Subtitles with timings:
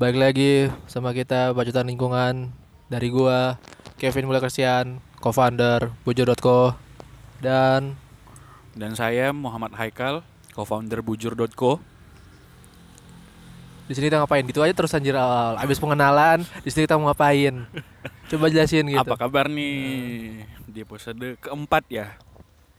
[0.00, 2.48] Balik lagi sama kita Bacotan Lingkungan.
[2.88, 3.60] Dari gua
[4.00, 6.72] Kevin Mulya Kersian Co-founder Bujur.co
[7.36, 8.00] Dan
[8.72, 10.24] Dan saya Muhammad Haikal,
[10.56, 11.84] co-founder bujur.co.
[13.84, 14.40] di sini kita ngapain?
[14.48, 17.68] Gitu aja terus anjir awal Abis pengenalan di sini kita mau ngapain?
[18.32, 19.04] Coba jelasin gitu.
[19.04, 20.48] Apa kabar nih?
[20.64, 22.16] Di episode keempat ya?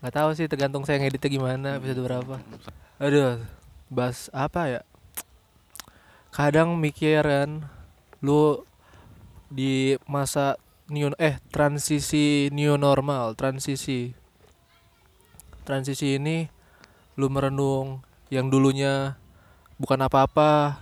[0.02, 2.42] Gak tahu sih tergantung saya ngeditnya gimana episode berapa.
[2.98, 3.38] Aduh
[3.86, 4.82] Bahas apa ya
[6.32, 7.68] Kadang mikir kan
[8.24, 8.64] Lu
[9.52, 10.56] Di masa
[10.88, 14.16] new Eh transisi new normal Transisi
[15.68, 16.48] Transisi ini
[17.20, 18.00] Lu merenung
[18.32, 19.20] Yang dulunya
[19.76, 20.80] Bukan apa-apa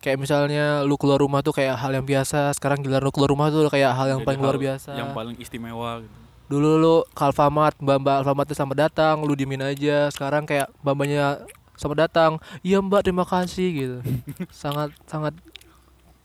[0.00, 3.52] Kayak misalnya lu keluar rumah tuh kayak hal yang biasa Sekarang giliran lu keluar rumah
[3.52, 6.28] tuh kayak hal yang Jadi paling luar biasa Yang paling istimewa gitu.
[6.48, 10.08] Dulu lu ke Alfamart, mbak-mbak Alfamart tuh sama datang, lu diemin aja.
[10.08, 11.44] Sekarang kayak mbak-mbaknya
[11.78, 13.98] sama datang, iya mbak terima kasih gitu.
[14.50, 15.38] sangat sangat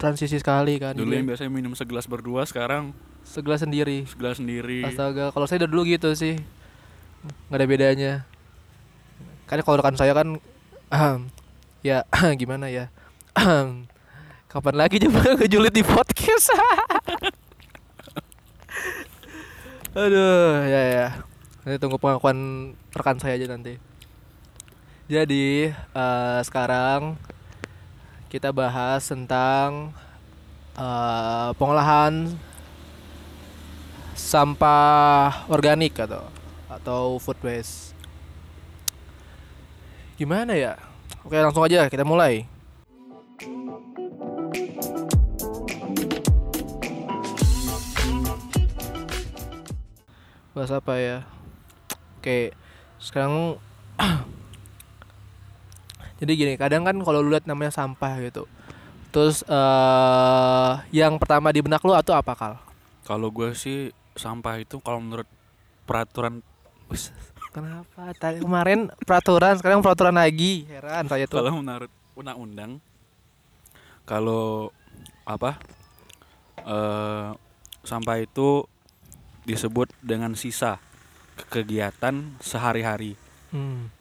[0.02, 0.98] transisi sekali kan.
[0.98, 2.92] Dulu Jadi, yang biasanya minum segelas berdua, sekarang
[3.24, 4.04] segelas sendiri.
[4.10, 4.82] segelas sendiri.
[4.84, 6.42] Astaga, kalau saya dari dulu gitu sih,
[7.48, 8.14] nggak ada bedanya.
[9.46, 10.42] Karena kalau rekan saya kan,
[11.86, 12.04] ya
[12.42, 12.90] gimana ya?
[14.50, 16.50] Kapan lagi coba ngejulit di podcast?
[19.94, 21.08] Aduh, ya ya.
[21.64, 22.38] Nanti tunggu pengakuan
[22.98, 23.78] rekan saya aja nanti.
[25.14, 27.14] Jadi eh, sekarang
[28.34, 29.94] kita bahas tentang
[30.74, 32.34] eh, pengolahan
[34.18, 36.26] sampah organik atau
[36.66, 37.94] atau food waste.
[40.18, 40.82] Gimana ya?
[41.22, 42.50] Oke langsung aja kita mulai.
[50.58, 51.22] Bahas apa ya?
[52.18, 52.58] Oke,
[52.98, 53.62] sekarang
[56.24, 58.48] jadi gini, kadang kan kalau lu lihat namanya sampah gitu.
[59.12, 62.54] Terus eh yang pertama di benak lu atau apa kal?
[63.04, 65.28] Kalau gue sih sampah itu kalau menurut
[65.84, 66.40] peraturan
[67.54, 68.10] Kenapa?
[68.18, 70.66] Tadi kemarin peraturan, sekarang peraturan lagi.
[70.66, 71.44] Heran saya tuh.
[71.44, 72.72] kalau menurut undang-undang
[74.08, 74.74] kalau
[75.28, 75.60] apa
[76.64, 77.30] eh
[77.84, 78.64] sampah itu
[79.44, 80.80] disebut dengan sisa
[81.52, 83.20] kegiatan sehari-hari
[83.54, 83.94] Hmm.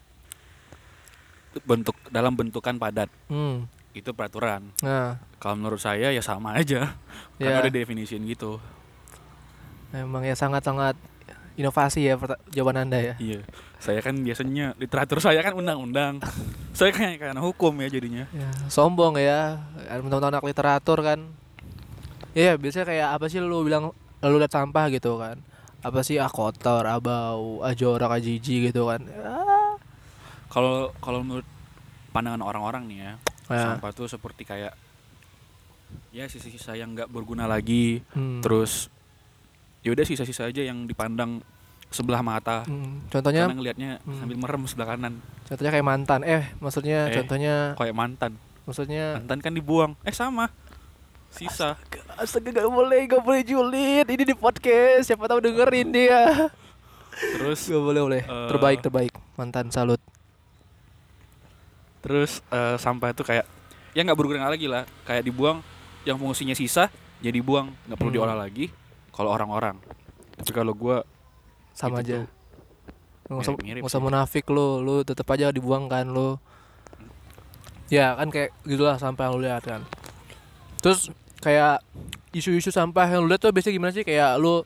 [1.61, 3.69] Bentuk dalam bentukan padat Hmm.
[3.93, 6.97] itu peraturan Nah, kalau menurut saya ya sama aja
[7.37, 8.57] karena ya udah definisiin gitu
[9.91, 10.97] memang ya sangat-sangat
[11.53, 12.17] inovasi ya
[12.49, 13.15] jawaban Anda ya.
[13.19, 13.41] iya
[13.77, 16.17] saya kan biasanya literatur saya kan undang-undang
[16.73, 19.61] saya kayak karena hukum ya jadinya Ya, sombong ya.
[19.85, 21.21] Teman-teman anak literatur kan.
[22.33, 23.93] Ya, ya, biasanya kayak apa sih lu bilang
[24.23, 25.37] lu lihat sampah gitu kan.
[25.85, 29.05] Apa sih ah kotor, ah bau, ah jorok, ah jijik gitu kan.
[29.21, 29.62] Ah.
[30.53, 31.49] Kalau kalau menurut
[32.13, 33.13] pandangan orang-orang nih ya
[33.49, 33.59] Ya.
[33.67, 34.73] sampah tuh seperti kayak
[36.09, 38.01] ya sisa-sisa yang nggak berguna lagi.
[38.13, 38.41] Hmm.
[38.41, 38.89] terus
[39.81, 41.41] ya udah sisa-sisa aja yang dipandang
[41.89, 42.65] sebelah mata.
[42.65, 43.45] Hmm, Contohnya?
[43.45, 44.17] Karena ngelihatnya Hmm.
[44.17, 45.15] sambil merem sebelah kanan.
[45.45, 46.21] Contohnya kayak mantan.
[46.23, 47.15] Eh, maksudnya Eh.
[47.15, 48.33] contohnya kayak mantan.
[48.63, 49.93] maksudnya mantan kan dibuang.
[50.01, 50.49] Eh sama.
[51.29, 51.75] Sisa.
[52.15, 54.07] Astaga gak boleh, gak boleh julid.
[54.07, 56.47] Ini di podcast, siapa tahu dengerin dia.
[57.11, 58.23] Terus Gak boleh, boleh.
[58.23, 58.49] Eh.
[58.49, 59.13] Terbaik, terbaik.
[59.35, 59.99] Mantan, salut
[62.03, 63.47] terus eh, sampah itu kayak
[63.93, 64.83] ya nggak berguna lagi lah.
[65.03, 65.63] Kayak dibuang
[66.03, 67.71] yang fungsinya sisa jadi buang.
[67.87, 68.19] Nggak perlu Hmm.
[68.19, 68.69] diolah lagi
[69.11, 69.79] kalau orang-orang.
[70.35, 71.07] Tapi kalau gua
[71.73, 72.29] Sama Gitu aja.
[73.33, 76.37] nggak usah munafik lu Lu tetep aja dibuang kan lu
[77.89, 79.81] Ya kan kayak gitulah sampah yang lu lihat kan.
[80.81, 81.81] Terus kayak
[82.31, 84.03] isu-isu sampah yang lu lihat tuh biasanya gimana sih?
[84.03, 84.65] Kayak lu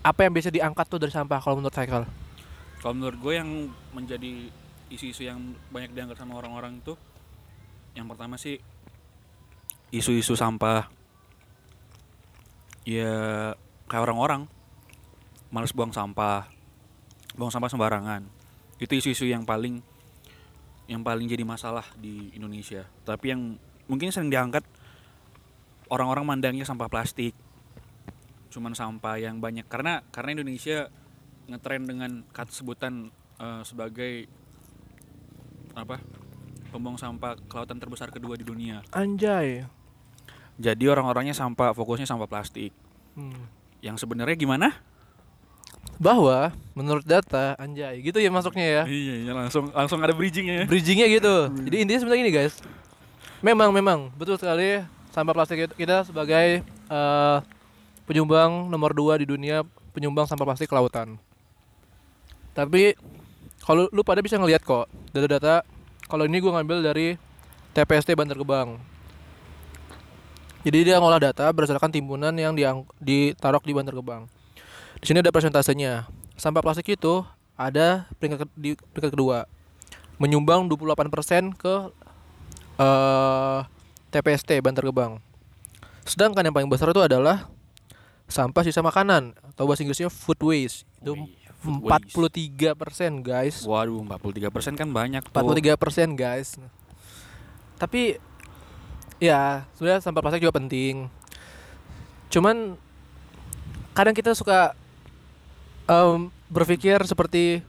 [0.00, 2.08] Apa yang biasa diangkat tuh dari sampah kalau menurut Haikal?
[2.78, 3.50] Kalau menurut gue yang
[3.90, 4.48] menjadi
[4.88, 6.96] isu-isu yang banyak diangkat sama orang-orang itu
[7.96, 8.60] yang pertama sih
[9.90, 10.88] isu-isu sampah.
[12.84, 13.52] Ya
[13.88, 14.48] kayak orang-orang
[15.52, 16.48] males buang sampah.
[17.36, 18.22] Buang sampah sembarangan.
[18.78, 19.80] Itu isu-isu yang paling
[20.88, 22.88] yang paling jadi masalah di Indonesia.
[23.04, 24.64] Tapi yang mungkin sering diangkat
[25.92, 27.36] orang-orang mandangnya sampah plastik.
[28.48, 29.68] Cuman sampah yang banyak.
[29.68, 30.88] Karena karena Indonesia
[31.48, 33.08] ngetren dengan kata sebutan
[33.40, 34.37] eh, sebagai
[35.78, 36.02] apa
[36.68, 38.84] pembuang sampah ke lautan terbesar kedua di dunia.
[38.92, 39.64] Anjay.
[40.58, 42.74] Jadi orang-orangnya sampah fokusnya sampah plastik.
[43.18, 43.50] Hmm.
[43.82, 44.74] yang sebenarnya gimana?
[45.98, 48.02] Bahwa menurut data Anjay.
[48.02, 48.82] Gitu ya masuknya ya?
[48.86, 50.66] Iya iya langsung langsung ada bridgingnya ya.
[50.66, 51.34] Bridgingnya gitu.
[51.66, 52.54] Jadi intinya sebenarnya ini guys.
[53.42, 54.10] Memang memang.
[54.14, 54.82] Betul sekali
[55.14, 57.38] sampah plastik kita sebagai eh,
[58.06, 59.62] penyumbang nomor dua di dunia
[59.94, 61.18] penyumbang sampah plastik ke lautan.
[62.54, 62.94] Tapi
[63.68, 65.60] kalau lu pada bisa ngelihat kok data-data
[66.08, 67.20] Kalau ini gue ngambil dari
[67.76, 68.80] TPST Bantar Gebang.
[70.64, 74.24] Jadi dia ngolah data berdasarkan timbunan yang diang- ditaruh di Bantar Gebang.
[75.04, 76.08] Di sini ada persentasenya.
[76.40, 77.28] Sampah plastik itu
[77.60, 79.44] ada peringkat di peringkat kedua.
[80.16, 81.92] Menyumbang 28% ke
[82.80, 83.58] eh
[84.08, 85.20] TPST Bantar Gebang.
[86.08, 87.52] Sedangkan yang paling besar itu adalah
[88.32, 90.88] sampah sisa makanan atau bahasa Inggrisnya food waste.
[91.04, 91.20] Itu
[91.64, 92.74] Wih, food waste.
[93.14, 93.56] 43% guys.
[93.66, 95.32] Waduh, 43% kan banyak tuh.
[95.34, 96.54] 43% guys.
[97.78, 98.18] Tapi
[99.18, 101.10] ya sebenarnya sampah plastik juga penting.
[102.30, 102.78] Cuman
[103.90, 104.78] kadang kita suka
[105.86, 107.60] em, berpikir seperti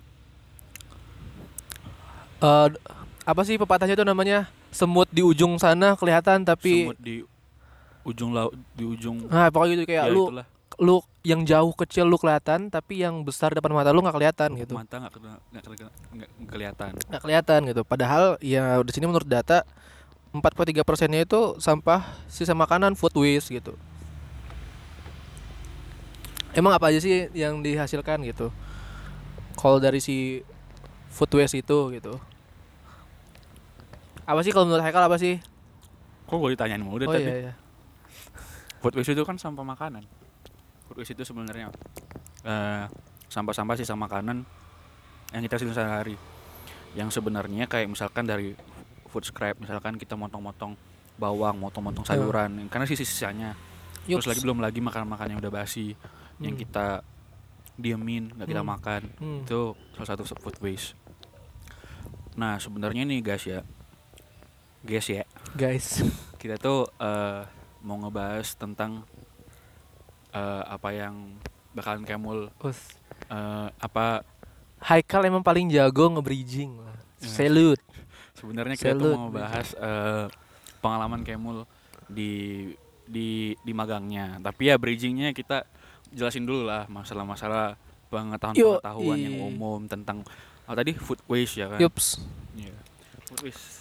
[2.40, 2.68] eh,
[3.26, 7.26] apa sih pepatahnya itu namanya semut di ujung sana kelihatan tapi Semut di
[8.06, 10.48] ujung laut di ujung nah pokoknya gitu kayak ya lu itulah.
[10.80, 14.74] Lu yang jauh kecil lu kelihatan tapi yang besar depan mata lu nggak kelihatan gitu
[14.74, 15.14] mata nggak
[16.48, 17.82] kelihatan nggak kelihatan gitu.
[17.84, 19.68] Padahal ya di sini menurut data
[20.32, 23.76] 43 persennya itu sampah sisa makanan food waste gitu.
[26.56, 28.50] Emang apa aja sih yang dihasilkan gitu?
[29.60, 30.42] Kalau dari si
[31.12, 32.16] food waste itu gitu.
[34.24, 35.42] Apa sih kalau menurut Haikal apa sih?
[36.30, 37.54] kok gue ditanyain mulu oh tadi iya iya.
[38.86, 40.06] food waste itu kan sampah makanan
[40.90, 41.70] food waste itu sebenarnya
[42.42, 42.86] eh,
[43.28, 44.42] sampah-sampah sisa makanan
[45.30, 46.16] yang kita hasilkan sehari-hari
[46.92, 48.58] yang sebenarnya kayak misalkan dari
[49.06, 50.74] food scrap misalkan kita motong-motong
[51.16, 52.18] bawang motong-motong Ya.
[52.18, 53.54] sayuran karena sisa-sisanya
[54.02, 55.94] terus lagi belum lagi makanan-makanan yang udah basi
[56.40, 56.62] yang Hmm.
[56.66, 56.88] kita
[57.76, 58.72] diemin nggak kita Hmm.
[58.72, 59.40] makan Hmm.
[59.46, 59.62] itu
[59.94, 60.98] salah satu food waste
[62.34, 63.62] nah sebenarnya nih guys ya
[64.82, 66.02] guys ya Guys.
[66.38, 67.42] kita tuh eh,
[67.82, 69.04] mau ngebahas tentang
[70.34, 71.16] eh, apa yang
[71.74, 72.98] bakalan Kemul Us.
[73.30, 74.24] eh, apa
[74.80, 76.96] Haikal emang paling jago nge-bridging lah.
[77.20, 77.28] Ya.
[77.28, 77.84] Salute.
[78.40, 80.26] sebenarnya kita tuh Salute, mau bahas eh,
[80.80, 81.68] pengalaman Kemul
[82.08, 82.32] di
[83.04, 85.66] di di magangnya tapi ya bridgingnya kita
[86.14, 87.76] jelasin dulu lah masalah-masalah
[88.10, 89.50] pengetahuan-pengetahuan yang Yoi.
[89.50, 90.24] umum tentang
[90.66, 92.22] oh, tadi food waste ya kan Yups.
[92.56, 92.76] Iya.
[93.28, 93.80] food waste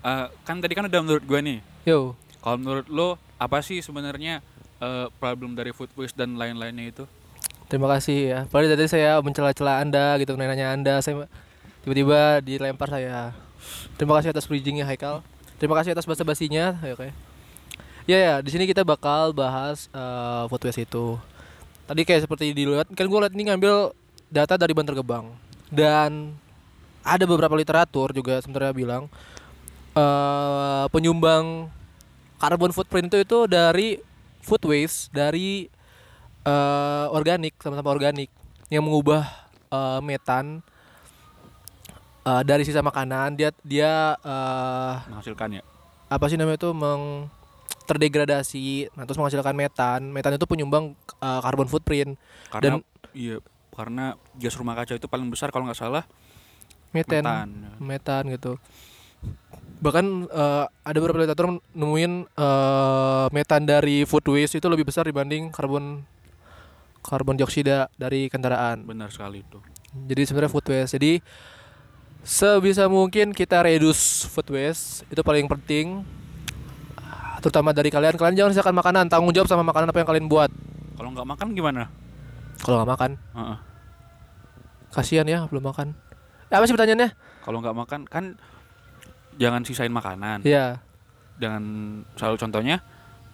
[0.00, 2.16] Eh, kan tadi kan udah menurut gue nih Yo.
[2.40, 4.40] Kalau menurut lo apa sih sebenarnya
[4.80, 7.04] eh, problem dari food waste dan lain-lainnya itu?
[7.70, 8.38] Terima kasih ya.
[8.50, 11.30] Padahal tadi saya mencela-cela Anda gitu, nanya Anda, saya
[11.86, 13.30] tiba-tiba dilempar saya.
[13.94, 15.22] Terima kasih atas bridgingnya Haikal.
[15.60, 16.80] Terima kasih atas basa-basinya.
[16.82, 17.12] Ya, Oke.
[18.08, 21.20] Ya ya, di sini kita bakal bahas eh, food waste itu.
[21.86, 23.94] Tadi kayak seperti dilihat, kan gue lihat ini ngambil
[24.30, 25.34] data dari Bantar Gebang
[25.70, 26.34] dan
[27.02, 29.04] ada beberapa literatur juga sebenarnya bilang
[29.98, 31.66] eh penyumbang
[32.38, 33.98] carbon footprint itu itu dari
[34.40, 35.68] food waste dari
[36.40, 38.32] eh organik sama-sama organik
[38.68, 39.24] yang mengubah
[39.68, 40.64] eh, metan
[42.24, 43.36] eh, dari sisa makanan.
[43.36, 45.62] Dia dia eh, Menghasilkan ya?
[46.10, 46.70] apa sih namanya itu?
[46.72, 47.30] Meng
[47.86, 50.00] terdegradasi nah terus menghasilkan metan.
[50.10, 52.16] Metan itu penyumbang eh, carbon footprint.
[52.48, 53.38] Karena Dan- iya
[53.70, 56.04] karena gas rumah kaca itu paling besar kalau nggak salah
[56.92, 57.22] metan.
[57.24, 57.48] metan.
[57.80, 58.58] metan gitu
[59.80, 65.48] bahkan eh, ada beberapa literatur nemuin eh, metan dari food waste itu lebih besar dibanding
[65.50, 66.04] karbon
[67.00, 68.84] karbon dioksida dari kendaraan.
[68.84, 69.58] Benar sekali itu.
[69.90, 70.94] jadi sebenarnya food waste.
[71.00, 71.24] Jadi
[72.20, 76.04] sebisa mungkin kita reduce food waste itu paling penting.
[77.40, 78.20] Terutama dari kalian.
[78.20, 79.08] Kalian jangan sisakan makanan.
[79.08, 80.52] Tanggung jawab sama makanan apa yang kalian buat.
[81.00, 81.88] Kalau nggak makan gimana?
[82.60, 83.10] kalau nggak makan.
[83.36, 83.58] Heeh.
[84.90, 85.94] kasihan ya belum makan.
[86.50, 87.14] Apa sih pertanyaannya?
[87.46, 88.24] Kalau nggak makan kan
[89.40, 90.44] jangan sisain makanan.
[90.44, 90.84] ya
[91.34, 91.62] Dengan
[92.14, 92.76] selalu contohnya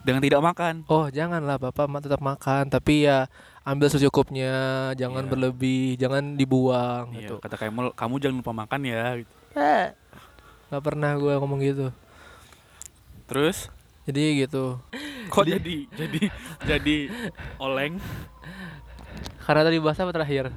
[0.00, 0.86] dengan tidak makan.
[0.86, 3.26] Oh janganlah bapak tetap makan tapi ya
[3.60, 4.54] ambil secukupnya
[4.94, 5.30] jangan Iya.
[5.34, 7.34] berlebih jangan dibuang Iya, gitu.
[7.42, 9.18] kata Kemul, kamu jangan lupa makan ya.
[9.18, 9.32] gitu.
[10.66, 11.90] Gak pernah gue ngomong gitu.
[13.26, 13.66] Terus
[14.06, 14.78] Jadi gitu.
[15.26, 16.20] kok jadi jadi
[16.62, 16.96] jadi
[17.58, 17.98] oleng
[19.42, 20.54] Karena tadi bahasa apa terakhir?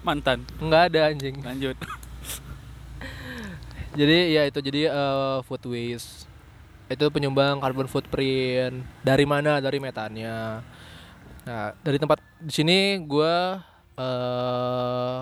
[0.00, 0.44] mantan.
[0.58, 1.40] Nggak ada anjing.
[1.40, 1.76] Lanjut.
[3.96, 6.28] Jadi ya itu jadi eh, food waste
[6.86, 10.62] itu penyumbang carbon footprint dari mana dari metannya.
[11.48, 13.36] Nah dari tempat di sini gue
[13.96, 15.20] eh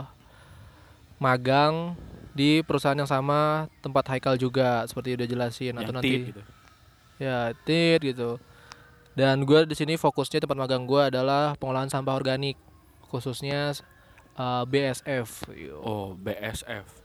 [1.22, 1.94] magang
[2.34, 6.42] di perusahaan yang sama tempat Haikal juga seperti udah jelasin atau nanti tit gitu.
[7.22, 8.42] ya tit gitu
[9.14, 12.58] dan gue di sini fokusnya tempat magang gue adalah pengolahan sampah organik
[13.06, 13.78] khususnya
[14.34, 17.03] uh, BSF Yo, Oh, BSF.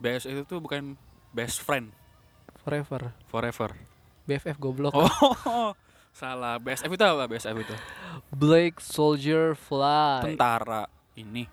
[0.00, 0.96] BSF itu bukan
[1.30, 1.92] best friend
[2.60, 3.70] forever forever.
[4.24, 5.06] BFF goblok Oh,
[6.12, 6.56] salah.
[6.56, 7.24] BSF itu apa?
[7.26, 7.74] BSF itu
[8.32, 11.44] Black Soldier Fly tentara ini.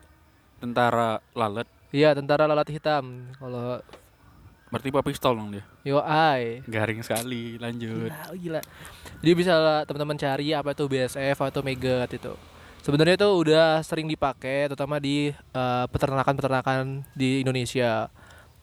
[0.57, 1.67] Tentara lalat.
[1.91, 3.29] Iya, tentara lalat hitam.
[3.35, 3.79] Kalau
[4.67, 5.63] Berarti bawa pistol dong dia.
[5.87, 6.59] yo ai.
[6.67, 7.55] Garing sekali.
[7.55, 8.11] Lanjut.
[8.11, 8.61] Gila, gila.
[9.23, 12.35] Jadi bisa lah teman-teman cari apa itu BSF atau Megat itu.
[12.83, 18.11] Sebenarnya itu udah sering dipakai terutama di eh, peternakan-peternakan di Indonesia.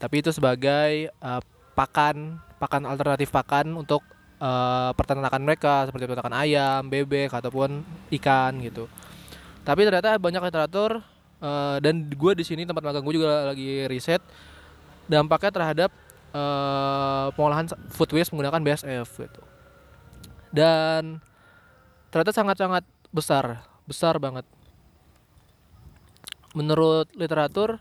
[0.05, 1.43] Tapi itu sebagai eh,
[1.73, 4.05] pakan, pakan alternatif pakan untuk
[4.37, 7.81] eh, peternakan mereka seperti peternakan ayam, bebek ataupun
[8.21, 8.85] ikan gitu.
[9.65, 11.01] Tapi ternyata banyak literatur
[11.41, 14.21] eh, dan gue di sini tempat magang gue juga lagi riset
[15.09, 15.91] dampaknya terhadap
[16.37, 19.43] eh, pengolahan food waste menggunakan BSF gitu.
[20.53, 21.25] Dan
[22.13, 24.45] ternyata sangat-sangat besar, besar banget.
[26.53, 27.81] Menurut literatur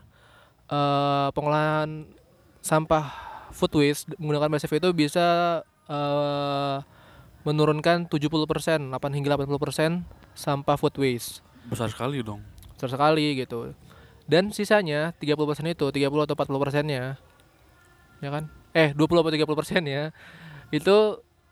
[0.68, 2.08] eh, pengolahan
[2.64, 3.04] sampah
[3.52, 5.26] food waste menggunakan BSF itu bisa
[5.88, 6.78] eh,
[7.44, 10.00] menurunkan 70%, 8 hingga 80%
[10.32, 11.44] sampah food waste.
[11.68, 12.40] Besar sekali dong.
[12.74, 13.70] besar sekali gitu.
[14.24, 15.36] Dan sisanya 30%
[15.68, 17.16] itu 30 atau 40 persennya
[18.24, 18.48] ya kan?
[18.72, 20.02] Eh 20 atau 30 persennya
[20.72, 20.96] itu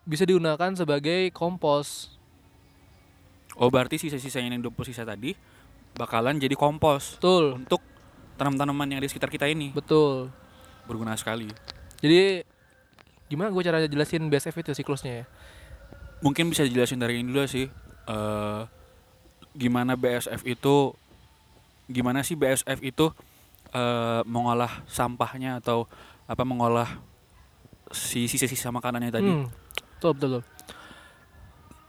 [0.09, 2.17] bisa digunakan sebagai kompos.
[3.61, 5.37] Oh berarti sisa-sisanya yang 20 sisa tadi
[5.93, 7.61] bakalan jadi kompos betul.
[7.61, 7.85] untuk
[8.43, 9.71] tanam-tanaman yang di sekitar kita ini.
[9.71, 10.35] betul
[10.83, 11.47] Berguna sekali.
[11.99, 12.43] jadi
[13.27, 15.27] gimana gue cara jelasin BSF itu siklusnya ya
[16.21, 17.67] Mungkin bisa dijelasin dari ini dulu sih.
[18.03, 18.63] eh
[19.53, 20.91] gimana BSF itu
[21.87, 23.11] gimana sih BSF itu
[23.71, 25.87] eh mengolah sampahnya atau
[26.25, 26.99] apa mengolah
[27.91, 29.29] si sisa-sisa makanannya tadi.
[29.29, 29.47] Hmm,
[29.97, 30.43] betul betul betul.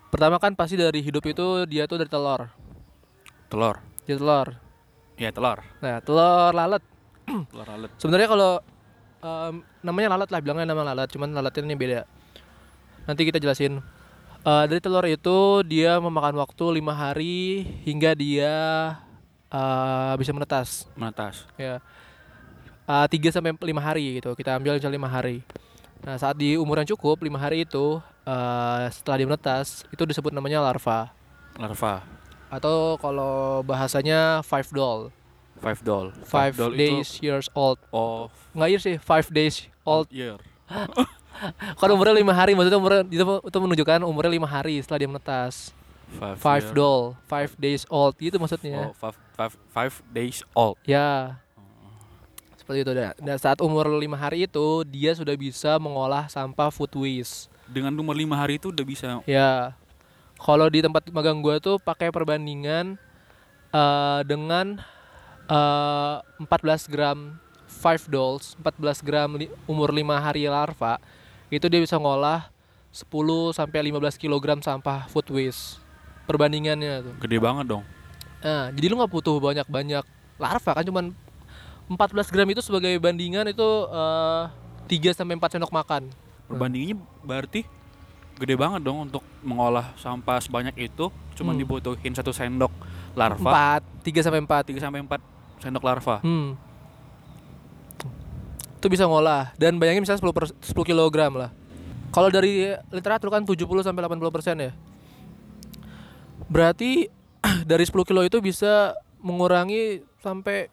[0.09, 2.45] pertama kan pasti dari hidup itu dia tuh dari telur
[3.47, 3.81] Telur.
[4.03, 4.47] dari telur
[5.23, 5.63] Ya telur.
[5.79, 6.83] nah telur lalat
[7.51, 7.91] Telur alet.
[7.95, 8.51] Sebenarnya kalau
[9.23, 12.01] em, namanya lalat lah bilangnya nama lalat, cuman lalatnya ini beda.
[13.07, 13.79] Nanti kita jelasin.
[14.43, 18.55] Eh, dari telur itu dia memakan waktu lima hari hingga dia
[19.47, 20.91] eh, bisa menetas.
[20.99, 21.47] Menetas.
[21.55, 21.79] Ya,
[22.83, 24.35] Eh, tiga sampai lima hari gitu.
[24.35, 25.39] Kita ambil misalnya lima hari.
[26.03, 30.35] Nah saat di umur yang cukup lima hari itu eh, setelah dia menetas itu disebut
[30.35, 31.15] namanya larva
[31.55, 32.03] Larva.
[32.53, 35.09] Atau kalau bahasanya five doll,
[35.57, 36.11] Five doll.
[36.21, 37.79] five doll days itu years old.
[37.89, 40.37] oh Nggak years sih, five days old year.
[41.79, 45.73] Kan umurnya lima hari, maksudnya umurnya itu, itu menunjukkan umurnya lima hari setelah dia menetas.
[46.13, 46.77] Five, Five year.
[46.77, 48.85] doll, five days old, gitu maksudnya.
[48.85, 50.77] Oh, five, five, five days old.
[50.85, 51.41] Ya,
[52.53, 52.91] seperti itu.
[52.93, 57.49] Dan dan saat umur lima hari itu dia sudah bisa mengolah sampah food waste.
[57.65, 59.73] Dengan umur lima hari itu udah bisa Ya,
[60.43, 62.99] kalau di tempat magang gua tuh pakai perbandingan
[63.71, 64.77] eh, dengan
[65.47, 70.99] eh, 14 gram five dolls, 14 gram li- umur lima hari larva,
[71.47, 72.51] itu dia bisa ngolah
[72.93, 73.09] 10
[73.55, 75.81] sampai 15 kilogram sampah food waste.
[76.29, 77.13] Perbandingannya tuh.
[77.23, 77.83] gede banget dong.
[78.43, 80.05] Nah, jadi lu nggak butuh banyak-banyak
[80.39, 81.05] larva kan cuman
[81.87, 84.43] 14 gram itu sebagai bandingan itu eh,
[84.87, 86.11] 3 sampai 4 sendok makan.
[86.47, 87.63] Perbandingannya berarti
[88.33, 91.59] gede banget dong untuk mengolah sampah sebanyak itu cuma Hmm.
[91.59, 92.73] dibutuhin satu sendok
[93.13, 94.73] larva 4, 3 sampai 4.
[94.73, 95.21] 3 sampai 4
[95.59, 96.17] sendok larva.
[96.19, 96.57] Hmm.
[98.77, 101.51] Itu bisa ngolah dan bayangin misalnya 10 per, 10 kilogram lah.
[102.11, 104.71] Kalau dari literatur kan 70 sampai 80 persen ya.
[106.45, 107.07] Berarti
[107.69, 110.67] dari 10 kilo itu bisa mengurangi sampai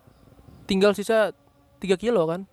[0.67, 1.31] tinggal sisa
[1.79, 2.45] 3 kilo kan?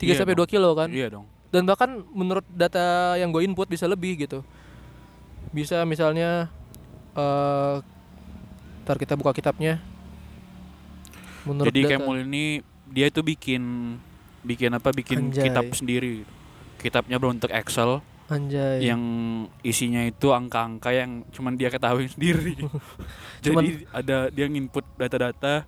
[0.00, 0.48] 3 Iya sampai dong.
[0.48, 0.88] 2 kilo kan?
[0.88, 1.26] Iya dong.
[1.48, 4.44] Dan bahkan menurut data yang gue input bisa lebih gitu.
[5.48, 6.52] Bisa misalnya
[7.14, 7.76] eh
[8.84, 9.80] ntar kita buka kitabnya.
[11.44, 13.62] Menurut Jadi data- Kemul ini dia itu bikin
[14.42, 14.92] bikin apa?
[14.92, 15.48] Bikin Anjay.
[15.48, 16.24] kitab sendiri.
[16.78, 18.84] Kitabnya berbentuk Excel Anjay.
[18.84, 19.00] yang
[19.62, 22.54] isinya itu angka-angka yang cuman dia ketahui sendiri.
[23.44, 25.64] Cuman- Jadi ada dia nginput data-data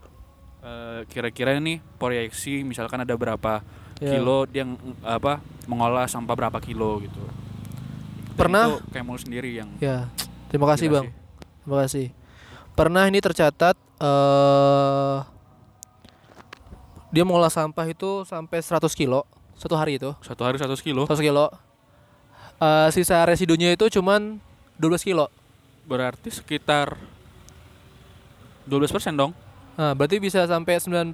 [0.61, 3.65] eh, kira-kira nih proyeksi misalkan ada berapa
[4.01, 4.17] Ya.
[4.17, 4.65] kilo dia
[5.01, 7.21] apa mengolah sampah berapa kilo gitu.
[7.21, 10.09] Dan Pernah- itu Kemul sendiri yang Ya,
[10.49, 11.05] terima kasih bang.
[11.05, 11.13] sih.
[11.61, 12.07] Terima kasih.
[12.73, 15.19] Pernah ini tercatat eh
[17.11, 20.15] dia mengolah sampah itu sampai 100 kilo satu hari itu.
[20.21, 21.53] satu hari 100 kilo 100 kilo.
[22.57, 24.41] Eh, sisa residunya itu cuman
[24.75, 25.29] 12 kilo.
[25.83, 26.97] berarti sekitar
[28.65, 29.33] 12% dong.
[29.75, 31.13] Nah, berarti bisa sampai 9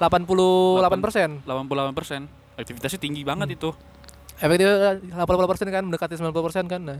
[0.00, 1.28] 88 persen.
[1.44, 2.24] 88%.
[2.56, 3.56] Aktivitasnya tinggi banget Hmm.
[3.60, 3.70] itu.
[4.40, 6.80] Efektifnya 80 persen kan, mendekati 90 persen kan.
[6.80, 6.98] Nah,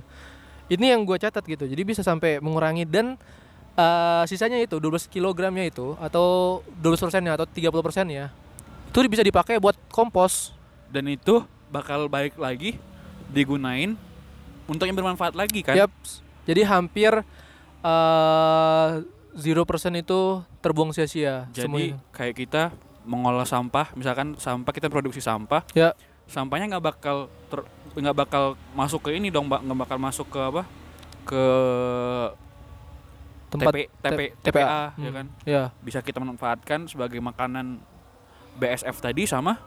[0.68, 1.64] ini yang gue catat gitu.
[1.64, 3.16] Jadi bisa sampai mengurangi dan
[3.72, 8.28] eh, sisanya itu 12 kilogramnya itu atau 12 persennya atau 30 persennya
[8.90, 10.52] itu bisa dipakai buat kompos.
[10.90, 11.40] Dan itu
[11.70, 12.76] bakal baik lagi
[13.30, 13.94] digunain
[14.66, 15.78] untuk yang bermanfaat lagi kan.
[15.78, 15.94] Yap.
[16.44, 17.14] Jadi hampir
[17.80, 18.90] eh
[19.32, 19.54] 0%
[19.96, 20.20] itu
[20.58, 21.96] terbuang sia-sia Jadi semuanya.
[22.10, 22.62] kayak kita
[23.04, 25.96] mengolah sampah, misalkan sampah kita produksi sampah, Ya.
[26.28, 27.16] sampahnya nggak bakal
[27.96, 30.62] nggak bakal masuk ke ini dong, Mbak, nggak bakal masuk ke apa?
[31.26, 31.44] Ke
[33.50, 35.16] tempat TP, TP, TPA, TPA, ya hmm.
[35.18, 35.26] kan?
[35.42, 37.82] ya Bisa kita manfaatkan sebagai makanan
[38.56, 39.58] BSF tadi sama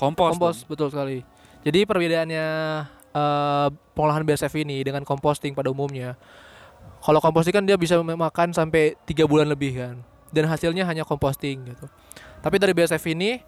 [0.00, 0.36] kompos.
[0.36, 0.68] kompos dong.
[0.72, 1.18] betul sekali
[1.60, 2.46] jadi perbedaannya
[3.12, 6.16] eh, pengolahan BSF ini dengan composting pada umumnya
[7.04, 9.96] kalau composting kan dia bisa makan sampai tiga bulan lebih kan
[10.30, 11.86] dan hasilnya hanya composting gitu.
[12.40, 13.42] Tapi dari BSF ini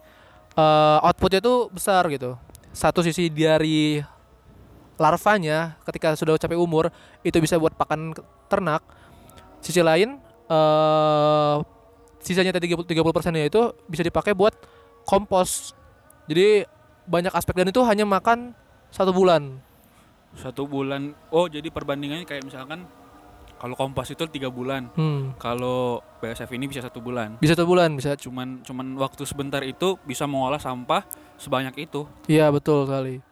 [0.55, 2.37] eh, outputnya tuh besar gitu.
[2.73, 4.01] Satu sisi dari
[4.97, 6.93] larvanya ketika sudah capai umur
[7.25, 8.13] itu bisa buat pakan
[8.47, 8.83] ternak.
[9.63, 10.19] Sisi lain
[10.51, 11.55] eh
[12.23, 14.55] sisanya tadi 30 persennya itu bisa dipakai buat
[15.03, 15.75] kompos.
[16.27, 16.63] Jadi
[17.03, 18.55] banyak aspek dan itu hanya makan
[18.89, 19.59] satu bulan.
[20.33, 21.13] Satu bulan.
[21.29, 22.87] Oh, jadi perbandingannya kayak misalkan
[23.63, 25.39] kalau kompos itu tiga bulan, hmm.
[25.39, 27.39] kalau BSF ini bisa satu bulan.
[27.39, 28.11] bisa satu bulan bisa.
[28.19, 31.07] Cuman cuman waktu sebentar itu bisa mengolah sampah
[31.39, 32.03] sebanyak itu.
[32.27, 33.23] iya betul sekali.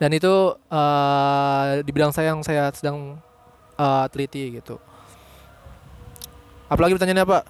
[0.00, 3.20] Dan itu eh, di bidang saya yang saya sedang
[3.76, 4.80] eh, teliti gitu.
[6.72, 7.44] Apalagi pertanyaannya pak?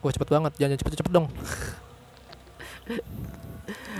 [0.00, 0.52] Wah cepet banget.
[0.56, 1.28] Jangan cepet cepet dong.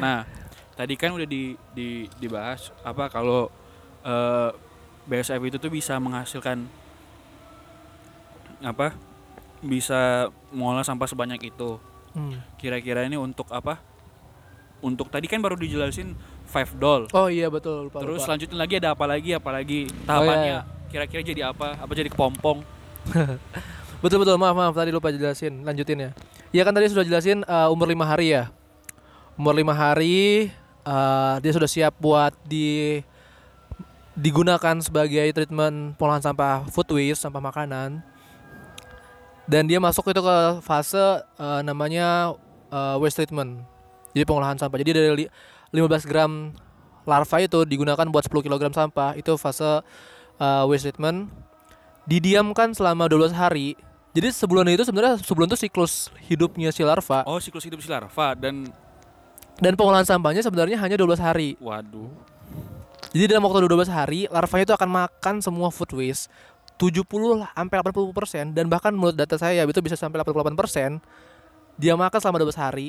[0.01, 0.25] Nah,
[0.73, 3.53] tadi kan udah di, di dibahas apa kalau
[4.01, 4.51] eh,
[5.07, 6.67] BSF itu tuh bisa menghasilkan
[8.63, 8.99] apa?
[9.63, 11.79] Bisa mengolah sampah sebanyak itu.
[12.13, 12.43] Hmm.
[12.59, 13.79] Kira-kira ini untuk apa?
[14.83, 16.13] Untuk tadi kan baru dijelasin
[16.47, 17.09] five doll.
[17.17, 18.27] oh iya betul lupa, Terus lupa.
[18.29, 19.31] selanjutnya lagi ada apa lagi?
[19.35, 20.59] Apa lagi iya, tahapannya?
[20.93, 21.69] Kira-kira jadi apa?
[21.81, 22.63] Apa jadi kepompong?
[24.05, 26.11] Betul betul maaf maaf tadi lupa jelasin lanjutin ya.
[26.53, 28.53] Iya kan tadi sudah jelasin eh, umur lima hari ya.
[29.41, 30.53] Umur lima hari
[30.85, 33.01] eh, dia sudah siap buat di
[34.17, 38.01] digunakan sebagai treatment pengolahan sampah food waste sampah makanan.
[39.47, 42.35] Dan dia masuk itu ke fase eh, namanya
[42.69, 43.63] eh, waste treatment.
[44.11, 44.81] Jadi pengolahan sampah.
[44.81, 45.33] Jadi dari li-
[45.71, 46.51] 15 gram
[47.07, 49.85] larva itu digunakan buat 10 kg sampah itu fase
[50.37, 51.31] eh, waste treatment
[52.09, 53.79] didiamkan selama 12 hari.
[54.17, 58.33] Jadi sebulan itu sebenarnya sebulan itu siklus hidupnya si larva Oh, siklus hidup si larva
[58.33, 58.65] dan
[59.61, 61.53] dan pengolahan sampahnya sebenarnya hanya 12 hari.
[61.61, 62.09] waduh.
[63.13, 66.27] Jadi dalam waktu 12 hari larvanya itu akan makan semua food waste
[66.77, 67.07] 70
[67.57, 71.01] sampai 80% dan bahkan menurut data saya itu bisa sampai 88%
[71.77, 72.89] dia makan selama 12 hari.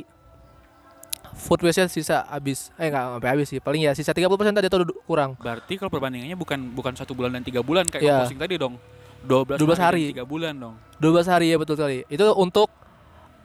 [1.37, 2.73] Food waste-nya sisa habis.
[2.75, 3.59] Eh enggak sampai habis sih.
[3.61, 5.37] Paling ya sisa 30% tadi itu kurang.
[5.37, 8.11] Berarti kalau perbandingannya bukan bukan satu bulan dan tiga bulan kayak Iya.
[8.25, 8.75] composting tadi dong.
[9.27, 10.03] 12, 12 hari.
[10.15, 10.75] tiga bulan dong.
[10.97, 12.01] 12 hari ya betul sekali.
[12.09, 12.71] Itu untuk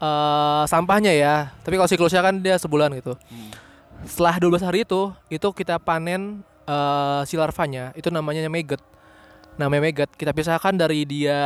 [0.00, 1.52] eh, sampahnya ya.
[1.60, 3.12] Tapi kalau siklusnya kan dia sebulan gitu.
[3.28, 3.50] Hmm.
[4.02, 7.94] Setelah 12 hari itu, itu kita panen eh, si larvanya.
[7.94, 8.80] Itu namanya maggot.
[9.56, 10.10] Namanya maggot.
[10.14, 11.40] Kita pisahkan dari dia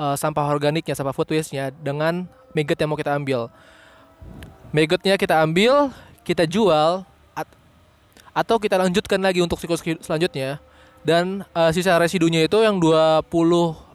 [0.00, 3.52] eh, sampah organiknya, sampah food waste-nya dengan maggot yang mau kita ambil.
[4.72, 5.92] Maggotnya kita ambil,
[6.24, 7.04] kita jual
[7.36, 7.56] at-
[8.32, 10.64] atau kita lanjutkan lagi untuk siklus selanjutnya.
[11.04, 13.28] Dan eh, sisa residunya itu yang 20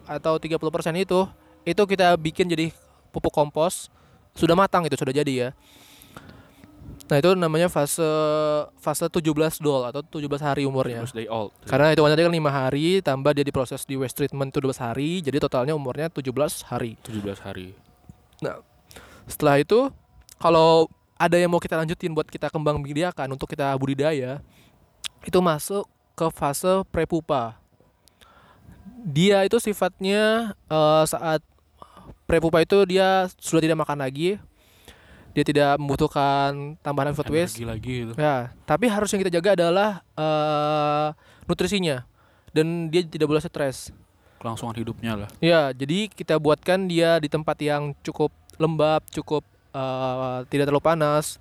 [0.07, 1.25] atau 30% itu
[1.67, 2.71] itu kita bikin jadi
[3.11, 3.91] pupuk kompos
[4.37, 5.49] sudah matang itu sudah jadi ya.
[7.07, 8.03] Nah, itu namanya fase
[8.83, 11.07] fase 17 dol atau 17 hari umurnya.
[11.07, 11.55] 12 day old.
[11.63, 15.23] Karena itu tadi kan 5 hari tambah dia diproses di waste treatment itu 12 hari,
[15.23, 16.99] jadi totalnya umurnya 17 hari.
[17.07, 17.71] 17 hari.
[19.23, 19.87] Setelah itu
[20.35, 24.43] kalau ada yang mau kita lanjutin buat kita kembang biakan untuk kita budidaya,
[25.23, 27.55] itu masuk ke fase prepupa.
[29.07, 31.39] Dia itu sifatnya eh, saat
[32.27, 34.37] prepupa itu dia sudah tidak makan lagi.
[35.37, 37.61] Dia tidak membutuhkan tambahan food waste.
[37.61, 38.13] Lagi-lagi itu.
[38.17, 41.07] Ya, tapi harus yang kita jaga adalah eh,
[41.45, 42.09] nutrisinya
[42.49, 43.93] dan dia tidak boleh stres.
[44.41, 45.29] Kelangsungan hidupnya lah.
[45.37, 49.45] Ya, jadi kita buatkan dia di tempat yang cukup lembab, cukup
[49.77, 51.37] eh, tidak terlalu panas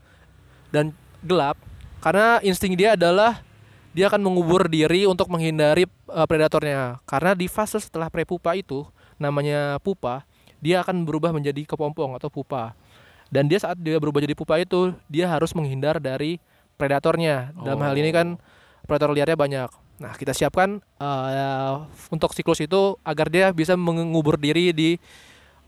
[0.69, 0.93] dan
[1.25, 1.57] gelap.
[2.05, 3.41] Karena insting dia adalah
[3.97, 7.01] dia akan mengubur diri untuk menghindari eh, predatornya.
[7.09, 8.85] Karena di fase setelah prepupa itu,
[9.17, 10.29] namanya pupa,
[10.61, 12.77] dia akan berubah menjadi kepompong atau pupa.
[13.31, 16.39] Dan dia saat dia berubah jadi pupa itu, dia harus menghindar dari
[16.79, 17.51] predatornya.
[17.59, 18.39] Dalam hal ini kan
[18.87, 19.71] predator liarnya banyak.
[19.97, 21.75] Nah, kita siapkan eh,
[22.13, 24.91] untuk siklus itu agar dia bisa mengubur diri di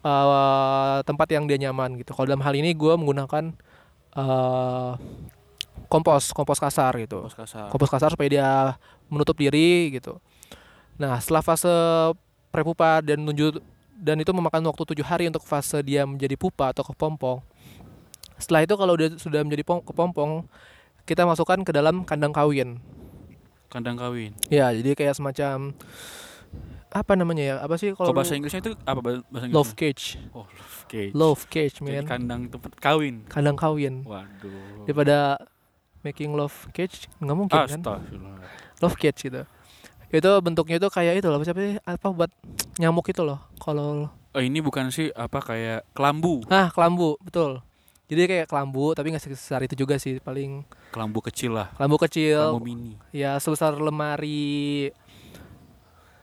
[0.04, 2.12] eh, tempat yang dia nyaman gitu.
[2.12, 3.44] Kalau dalam hal ini gue menggunakan
[4.14, 4.92] eh,
[5.88, 7.24] kompos, kompos kasar gitu.
[7.24, 7.66] Pos kasar.
[7.72, 8.50] Kompos kasar supaya dia
[9.08, 10.20] menutup diri gitu.
[11.00, 11.72] Nah, setelah fase
[12.52, 13.60] prepupa dan menuju
[13.98, 17.42] dan itu memakan waktu tujuh hari untuk fase dia menjadi pupa atau kepompong.
[18.38, 20.46] Setelah itu kalau dia sudah menjadi pom- kepompong,
[21.02, 22.78] kita masukkan ke dalam kandang kawin.
[23.66, 24.30] Kandang kawin.
[24.46, 25.74] Ya, jadi kayak semacam
[26.88, 27.54] apa namanya ya?
[27.60, 29.58] Apa sih kalau bahasa Inggrisnya itu apa bah- bahasa Inggrisnya?
[29.58, 30.04] love cage.
[30.32, 31.12] Oh, love cage.
[31.12, 32.06] Love cage, Jadi man.
[32.06, 33.26] kandang tempat kawin.
[33.28, 34.06] Kandang kawin.
[34.06, 34.86] Waduh.
[34.86, 35.36] Daripada
[36.00, 37.80] making love cage nggak mungkin kan?
[38.78, 39.42] Love cage gitu.
[40.08, 41.76] Itu bentuknya itu kayak itu loh, siapa sih?
[41.84, 42.32] Apa buat
[42.78, 43.42] nyamuk itu loh.
[43.56, 46.44] Kalau Oh, ini bukan sih apa kayak kelambu.
[46.48, 47.58] ah kelambu, betul.
[48.06, 51.68] Jadi kayak kelambu tapi nggak sebesar itu juga sih, paling Kelambu kecil lah.
[51.74, 52.38] kelambu kecil.
[52.48, 52.92] Kelambu mini.
[53.10, 54.88] Ya sebesar lemari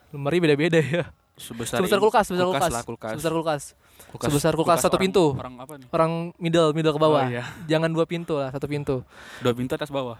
[0.09, 1.03] lemari beda-beda ya.
[1.35, 2.71] Sebesar, Sebesar kulkas, sebesar kulkas.
[2.71, 3.11] lah, kulkas.
[3.11, 3.63] Sebesar kulkas.
[4.07, 5.25] Kulkas- sebesar kulkas satu orang- pintu.
[5.35, 5.87] Orang apa nih?
[5.91, 7.21] Orang middle, middle ke bawah.
[7.21, 7.43] Oh, iya.
[7.67, 9.03] Jangan dua pintu lah, satu pintu.
[9.43, 10.15] Dua pintu atas bawah.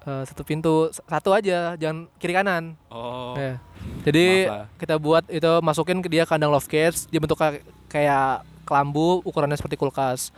[0.00, 2.72] Eh, satu pintu satu aja, jangan kiri kanan.
[2.88, 3.36] Oh.
[3.36, 3.60] Ya.
[4.00, 4.48] Jadi
[4.80, 7.60] kita buat itu masukin ke dia kandang love cage, dia bentuk kayak-
[7.92, 10.32] kayak kelambu, ukurannya seperti kulkas.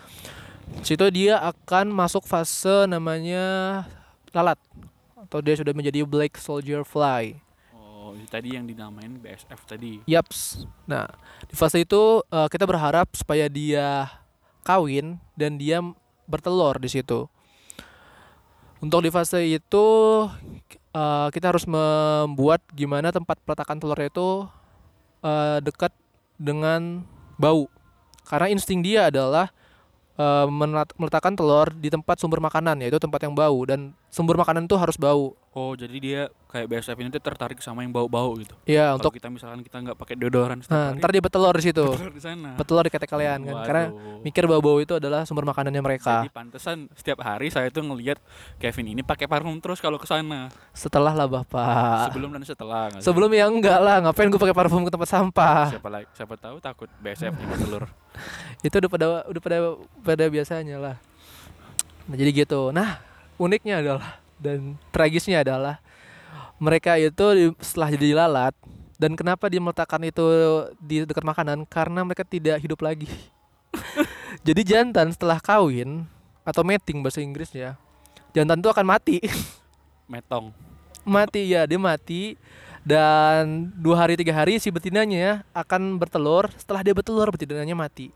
[0.83, 3.85] Situ dia akan masuk fase namanya
[4.35, 4.59] lalat
[5.15, 7.39] atau dia sudah menjadi black soldier fly.
[7.71, 10.03] Oh, tadi yang dinamain BSF tadi.
[10.11, 10.67] Yaps.
[10.91, 11.07] Nah,
[11.47, 14.11] di fase itu eh, kita berharap supaya dia
[14.67, 15.79] kawin dan dia
[16.27, 17.31] bertelur di situ.
[18.83, 19.87] Untuk di fase itu
[20.91, 24.29] eh, kita harus membuat gimana tempat peletakan telurnya itu
[25.23, 25.95] eh, dekat
[26.35, 27.07] dengan
[27.39, 27.71] bau.
[28.27, 29.51] Karena insting dia adalah
[30.23, 34.77] menelat- meletakkan telur di tempat sumber makanan yaitu tempat yang bau dan sumber makanan itu
[34.79, 35.35] harus bau.
[35.53, 38.57] Oh, jadi dia kayak BSF ini tuh tertarik sama yang bau-bau gitu.
[38.65, 41.85] Ya, Untuk kita misalkan kita nggak pakai deodoran nah, hari, ntar dia bertelur di situ.
[41.93, 42.57] telur di sana.
[42.57, 43.57] Bertelur di ketek kalian kan.
[43.69, 44.25] Karena Waduh.
[44.25, 46.25] mikir bau-bau itu adalah sumber makanannya mereka.
[46.25, 48.17] Jadi pantesan setiap hari saya tuh ngelihat
[48.57, 50.49] Kevin ini pakai parfum terus kalau ke sana.
[50.73, 52.09] Setelah lah bapak.
[52.09, 52.89] Sebelum dan setelah.
[52.97, 53.05] sih?
[53.05, 55.69] Sebelum ya enggak lah, ngapain gue pakai parfum ke tempat sampah?
[55.77, 57.85] siapa lagi siapa tahu takut BSF nya telur.
[58.65, 59.57] Itu udah pada udah pada
[60.01, 60.97] pada biasanya lah.
[62.09, 62.73] Nah, jadi gitu.
[62.73, 63.05] Nah,
[63.37, 65.79] uniknya adalah dan tragisnya adalah
[66.59, 68.55] mereka itu setelah jadi lalat
[68.99, 70.23] dan kenapa dia meletakkan itu
[70.79, 73.11] di dekat makanan karena mereka tidak hidup lagi.
[74.47, 76.07] jadi jantan setelah kawin
[76.43, 77.79] atau mating bahasa Inggrisnya,
[78.35, 79.19] jantan itu akan mati.
[80.11, 80.51] Metong.
[81.03, 82.39] mati ya dia mati
[82.87, 88.15] dan dua hari tiga hari si betinanya akan bertelur setelah dia bertelur betinanya mati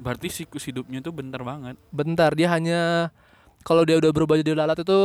[0.00, 1.76] Berarti siklus hidupnya tuh bentar banget.
[1.92, 3.12] bentar dia hanya
[3.60, 4.98] kalau dia udah berubah jadi lalat itu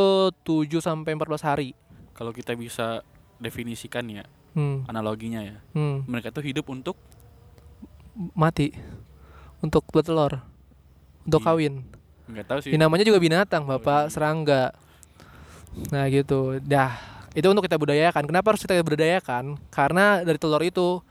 [0.43, 1.69] 7 sampai 14 hari.
[2.15, 3.03] Kalau kita bisa
[3.37, 4.23] definisikan ya
[4.55, 5.57] hmm, analoginya ya.
[5.75, 6.95] hmm, Mereka tuh hidup untuk
[8.33, 8.71] mati.
[9.59, 10.39] Untuk bertelur
[11.25, 11.47] untuk Iya.
[11.51, 11.73] kawin.
[12.25, 12.69] Nggak tahu sih.
[12.71, 14.07] ini namanya juga binatang bapak.
[14.07, 14.11] iya.
[14.13, 14.63] serangga.
[15.91, 16.61] Nah gitu.
[16.63, 16.95] Dah.
[17.35, 18.23] Itu untuk kita budayakan.
[18.23, 19.59] Kenapa harus kita budayakan?
[19.67, 21.03] Karena dari telur itu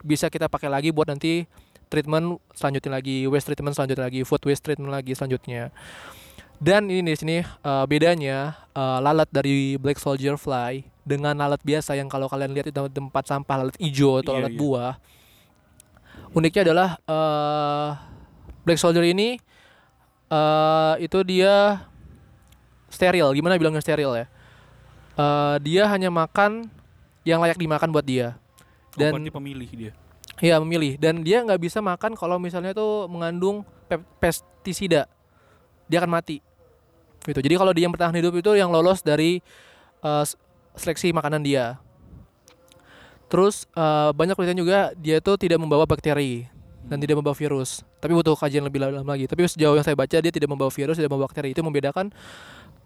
[0.00, 1.44] bisa kita pakai lagi buat nanti
[1.92, 5.70] treatment selanjutnya lagi waste treatment selanjutnya lagi food waste treatment lagi selanjutnya
[6.56, 11.94] dan ini di sini eh, bedanya eh, lalat dari black soldier fly dengan lalat biasa
[11.94, 14.60] yang kalau kalian lihat di tempat sampah lalat hijau atau Iya, lalat iya.
[14.60, 14.94] buah
[16.32, 17.88] uniknya adalah eh,
[18.64, 19.38] black soldier ini
[20.26, 21.86] eh itu dia
[22.90, 23.30] steril.
[23.30, 24.26] Gimana bilangnya steril ya?
[25.16, 26.66] Eh, dia hanya makan
[27.22, 28.34] yang layak dimakan buat dia.
[28.34, 29.92] Oh, dan- berarti pemilih dia.
[30.36, 31.00] Iya memilih.
[31.00, 35.08] Dan dia nggak bisa makan kalau misalnya itu mengandung pe- pestisida
[35.86, 36.38] dia akan mati.
[37.22, 37.38] Gitu.
[37.38, 39.42] Jadi kalau dia yang bertahan hidup itu yang lolos dari
[40.02, 40.38] s-
[40.74, 41.78] seleksi makanan dia.
[43.26, 46.46] Terus eh, banyak penelitian juga dia itu tidak membawa bakteri
[46.86, 47.82] dan tidak membawa virus.
[47.98, 49.26] Tapi butuh kajian lebih dalam lagi.
[49.26, 51.50] Tapi sejauh yang saya baca dia tidak membawa virus tidak membawa bakteri.
[51.50, 52.14] Itu membedakan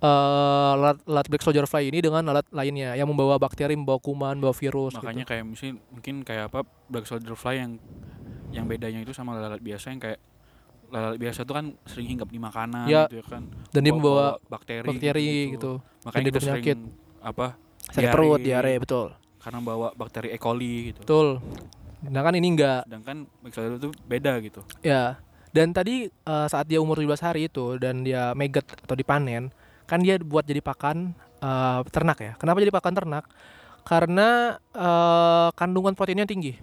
[0.01, 4.41] eh, lalat, lalat black soldier fly ini dengan lalat lainnya yang membawa bakteri membawa kuman
[4.41, 5.29] membawa virus Makanya gitu.
[5.29, 7.73] kayak mungkin mungkin kayak apa Black Soldier Fly yang
[8.51, 10.17] yang bedanya itu sama lalat biasa yang kayak
[10.91, 13.07] lalat biasa tuh kan sering hinggap di makanan Ya.
[13.07, 13.43] gitu ya kan.
[13.71, 16.77] dan dia membawa bakteri, bakteri gitu, Makanya jadi kita penyakit.
[16.77, 16.81] sering
[17.21, 17.47] apa
[17.87, 19.07] sakit perut diare betul
[19.39, 20.37] karena bawa bakteri E.
[20.37, 21.01] coli gitu.
[21.01, 21.29] betul
[22.01, 24.61] sedangkan ini enggak Sedangkan Soldier itu beda gitu.
[24.81, 25.17] ya
[25.51, 29.51] dan tadi eh, saat dia umur 17 hari itu dan dia megat atau dipanen
[29.85, 33.25] kan dia buat jadi pakan eh, ternak ya kenapa jadi pakan ternak
[33.83, 34.29] karena
[34.71, 36.55] eh, kandungan proteinnya tinggi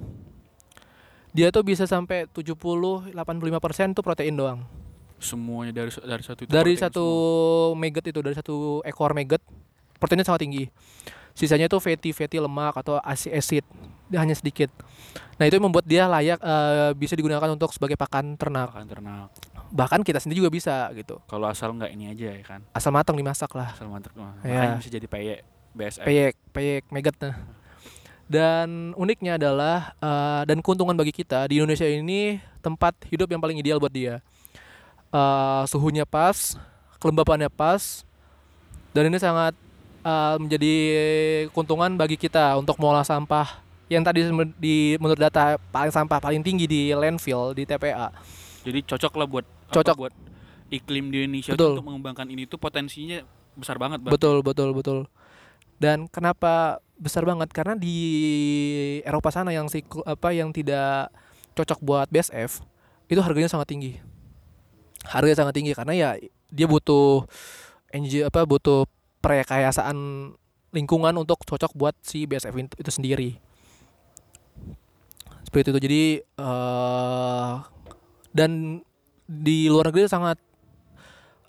[1.38, 2.58] dia tuh bisa sampai 70
[3.14, 3.14] 85%
[3.94, 4.66] tuh protein doang
[5.18, 7.06] Semuanya dari dari satu itu dari satu
[7.70, 7.78] semua.
[7.78, 9.42] megat itu dari satu ekor megat
[9.98, 10.66] proteinnya sangat tinggi
[11.34, 13.66] sisanya tuh fatty fatty lemak atau acid acid
[14.10, 14.74] hanya sedikit
[15.38, 19.30] nah itu yang membuat dia layak eh, bisa digunakan untuk sebagai pakan ternak pakan ternak.
[19.70, 22.62] bahkan kita sendiri juga bisa gitu Kalau asal nggak ini aja ya kan.
[22.74, 24.02] asal matang dimasak lah Asal mah.
[24.42, 24.50] Ya.
[24.50, 25.40] Makanya bisa jadi peyek
[25.74, 26.06] BSF.
[26.06, 27.36] peyek peyek megat nah
[28.28, 33.60] dan uniknya adalah eh, dan keuntungan bagi kita di Indonesia ini tempat hidup yang paling
[33.60, 34.20] ideal buat dia
[35.08, 36.60] Eh, suhunya pas
[37.00, 38.04] kelembapannya pas
[38.92, 39.56] dan ini sangat
[40.04, 40.74] eh, menjadi
[41.56, 44.28] keuntungan bagi kita untuk mengolah sampah yang tadi
[44.60, 48.12] di menurut data paling sampah paling tinggi di landfill di TPA.
[48.68, 49.96] Jadi cocok lah buat apa, Cocok.
[49.96, 50.14] buat
[50.68, 51.80] iklim di Indonesia Betul.
[51.80, 53.24] untuk mengembangkan ini tuh potensinya
[53.56, 54.12] besar banget, Bang.
[54.12, 55.00] Betul, betul, betul.
[55.80, 57.50] Dan kenapa besar banget?
[57.54, 57.96] Karena di
[59.06, 61.14] Eropa sana yang sikl- apa yang tidak
[61.58, 62.62] cocok buat BSF
[63.08, 63.98] itu harganya sangat tinggi.
[65.08, 66.10] Harganya sangat tinggi karena ya
[66.52, 67.26] dia butuh
[67.94, 68.86] NG apa butuh
[69.24, 69.98] perkayasaan
[70.76, 73.30] lingkungan untuk cocok buat si BSF itu, itu sendiri.
[75.48, 75.80] Seperti itu.
[75.80, 77.54] Jadi eh
[78.36, 78.84] dan
[79.28, 80.38] di luar negeri sangat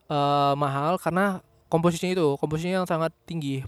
[0.09, 3.63] eh, mahal karena komposisinya itu komposisinya yang sangat tinggi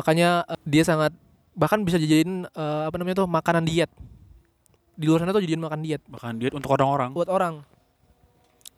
[0.00, 1.12] makanya eh, dia sangat
[1.52, 3.92] bahkan bisa dijadiin eh, apa namanya tuh makanan diet.
[4.96, 6.00] Di luar sana tuh jadiin makan diet.
[6.08, 7.12] Bahkan diet untuk orang-orang.
[7.12, 7.60] buat orang.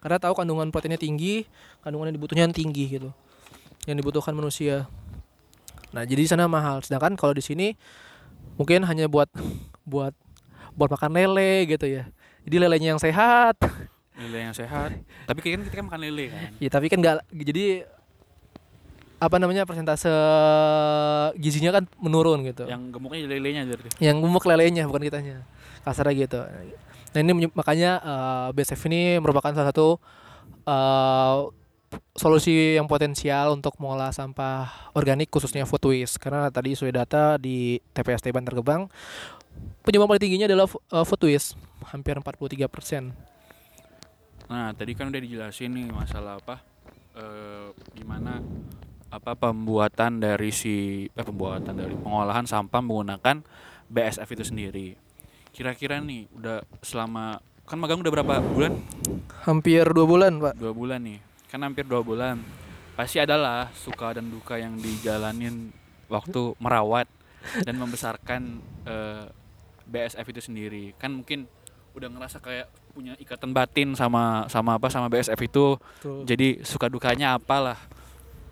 [0.03, 1.47] Karena tahu kandungan proteinnya tinggi
[1.87, 3.15] kandungan yang dibutuhkan tinggi gitu.
[3.87, 4.91] Yang dibutuhkan manusia.
[5.95, 6.83] Nah jadi di sana mahal.
[6.83, 7.79] Sedangkan kalau di sini
[8.59, 9.31] mungkin hanya buat
[9.87, 10.15] buat
[10.75, 12.11] buat makan lele gitu ya.
[12.43, 13.55] Jadi lelenya yang sehat.
[14.19, 14.99] Lele yang sehat.
[15.31, 16.51] Tapi kan kita kan makan lele kan.
[16.59, 17.87] Ya tapi kan nggak jadi
[19.23, 20.11] apa namanya persentase
[21.39, 22.67] gizinya kan menurun gitu.
[22.67, 23.87] Yang gemuknya lelenya jadi.
[24.03, 25.47] Yang gemuk lelenya bukan kitanya.
[25.87, 26.41] Kasarnya gitu.
[27.15, 30.03] Nah ini makanya eh, BSF ini merupakan salah satu
[30.67, 31.39] eh,
[32.19, 37.79] solusi yang potensial untuk mengolah sampah organik khususnya food waste karena tadi sesuai data di
[37.95, 38.89] TPST Bantar Gebang
[39.85, 41.55] penyumbang paling tingginya adalah eh, food waste
[41.95, 43.15] hampir 43 persen.
[44.51, 46.73] Nah, tadi kan udah dijelasin nih masalah apa?
[47.13, 48.41] eh gimana
[49.13, 53.45] apa pembuatan dari si eh pembuatan dari pengolahan sampah menggunakan
[53.93, 54.89] BSF itu sendiri.
[55.53, 57.37] Kira-kira nih udah selama
[57.69, 58.81] kan magang udah berapa bulan?
[59.45, 60.57] Hampir dua bulan pak.
[60.57, 61.21] Dua bulan nih.
[61.53, 62.41] Kan hampir dua bulan.
[62.97, 65.69] Pasti adalah suka dan duka yang dijalanin
[66.09, 67.05] waktu merawat
[67.69, 69.29] dan membesarkan eh,
[69.85, 70.85] BSF itu sendiri.
[70.97, 71.45] Kan mungkin
[71.93, 75.77] udah ngerasa kayak punya ikatan batin sama sama apa sama BSF itu.
[76.25, 77.77] Jadi suka dukanya apalah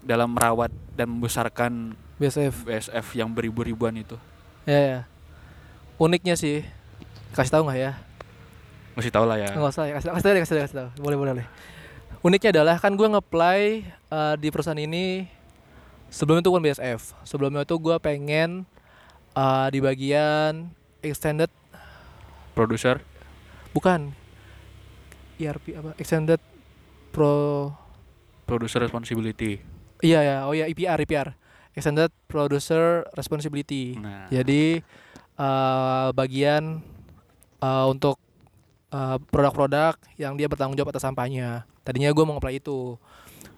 [0.04, 2.68] dalam merawat dan membesarkan BSF.
[2.68, 4.16] BSF yang beribu-ribuan itu.
[4.68, 5.00] Ya, ya.
[6.00, 6.64] Uniknya sih,
[7.32, 7.92] kasih tahu nggak ya?
[8.96, 9.52] Masih tau lah ya.
[9.52, 10.88] Nggak usah ya, kasih tahu, kasih tahu, kasih tahu, kasih tahu.
[11.00, 11.48] Boleh, boleh, boleh.
[12.20, 15.24] Uniknya adalah kan gue nge-apply eh, di perusahaan ini
[16.12, 17.00] sebelumnya itu bukan BSF.
[17.24, 18.68] Sebelumnya itu gue pengen
[19.32, 20.68] eh, di bagian
[21.00, 21.48] extended
[22.50, 23.00] Produser
[23.72, 24.12] bukan
[25.40, 25.96] ERP apa?
[25.96, 26.42] Extended
[27.10, 27.72] Pro
[28.46, 29.62] producer responsibility.
[30.00, 31.28] Iya ya, oh ya EPR EPR.
[31.76, 33.94] Extended Producer Responsibility.
[34.00, 34.82] Nah, Jadi
[35.38, 36.82] eh, bagian
[37.60, 38.18] eh, untuk
[38.90, 41.64] eh, produk-produk yang dia bertanggung jawab atas sampahnya.
[41.86, 42.98] Tadinya gue mau apply itu.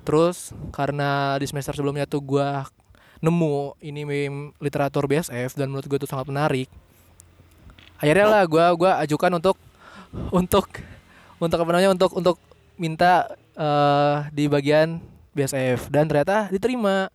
[0.02, 2.48] Terus karena di semester sebelumnya tuh gue
[3.22, 6.66] nemu ini meme literatur BSF dan menurut gue itu sangat menarik.
[8.02, 9.54] Akhirnya lah gue gua ajukan untuk
[10.34, 10.66] untuk
[11.38, 12.36] untuk apa namanya untuk untuk
[12.74, 14.98] minta eh, di bagian
[15.32, 17.08] BSF dan ternyata diterima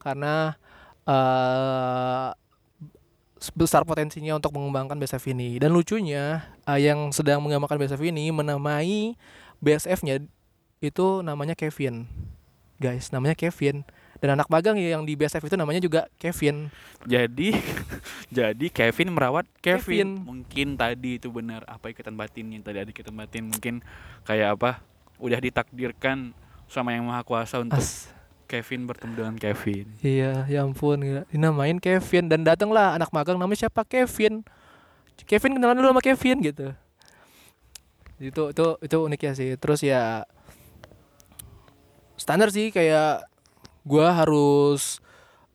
[0.00, 0.56] karena
[1.08, 2.32] eh
[3.54, 5.62] besar potensinya untuk mengembangkan BSF ini.
[5.62, 9.14] Dan lucunya eh, yang sedang mengembangkan BSF ini menamai
[9.62, 10.22] BSF-nya
[10.82, 12.06] itu namanya Kevin.
[12.78, 13.82] Guys namanya Kevin.
[14.18, 16.74] Dan anak magang yang di BSF itu namanya juga Kevin.
[17.06, 17.54] Jadi
[18.38, 20.18] jadi Kevin merawat Kevin.
[20.18, 20.26] Kevin.
[20.26, 22.58] Mungkin tadi itu benar apa ikatan batinnya?
[22.62, 23.74] Tadi ada ikatan batin mungkin
[24.26, 24.82] kayak apa?
[25.22, 26.34] Udah ditakdirkan
[26.68, 28.12] sama yang maha kuasa untuk As.
[28.48, 29.86] Kevin bertemu dengan Kevin.
[30.00, 31.22] iya ya ampun gila.
[31.28, 33.84] dinamain Kevin dan datanglah anak magang namanya siapa?
[33.84, 34.40] Kevin.
[35.28, 36.72] Kevin kenalan dulu sama Kevin gitu.
[38.16, 39.50] Itu itu itu uniknya sih.
[39.60, 40.24] Terus ya
[42.16, 43.28] standar sih kayak
[43.84, 45.04] gua harus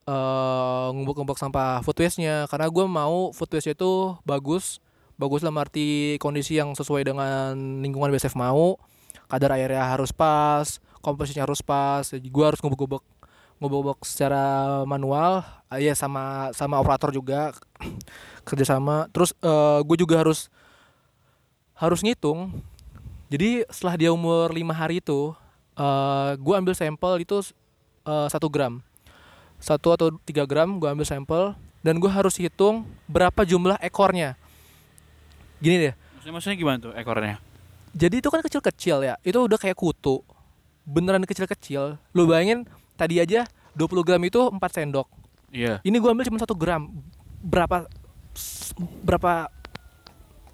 [0.06, 2.46] eh ngumpuk-ngumpuk sampah food waste-nya.
[2.46, 4.78] Karena gua mau food waste itu bagus
[5.18, 8.78] bagus dalam arti kondisi yang sesuai dengan lingkungan BSF mau.
[9.26, 13.04] Kadar airnya harus pas komposisinya harus pas jadi gua harus ngumpuk-ngumpuk
[13.60, 17.52] ngumpuk-ngumpuk secara manual ah, ya sama sama operator juga
[18.48, 19.12] kerjasama.
[19.12, 19.36] Terus
[19.88, 20.52] gue juga harus
[21.76, 22.52] harus ngitung.
[23.32, 25.32] Jadi setelah dia umur lima hari itu
[25.80, 27.40] eh gue ambil sampel itu
[28.04, 28.84] eh, satu gram.
[29.64, 34.36] Satu atau tiga gram gue ambil sampel dan gue harus hitung berapa jumlah ekornya.
[35.64, 35.94] Gini deh.
[36.20, 37.40] Maksudnya maksudnya gimana tuh ekornya?
[37.94, 40.26] jadi itu kan kecil-kecil ya itu udah kayak kutu
[40.84, 45.08] beneran kecil-kecil lu bayangin tadi aja 20 gram itu 4 sendok
[45.54, 45.80] Iya.
[45.86, 46.90] ini gua ambil cuma satu gram
[47.44, 47.86] berapa
[49.06, 49.48] berapa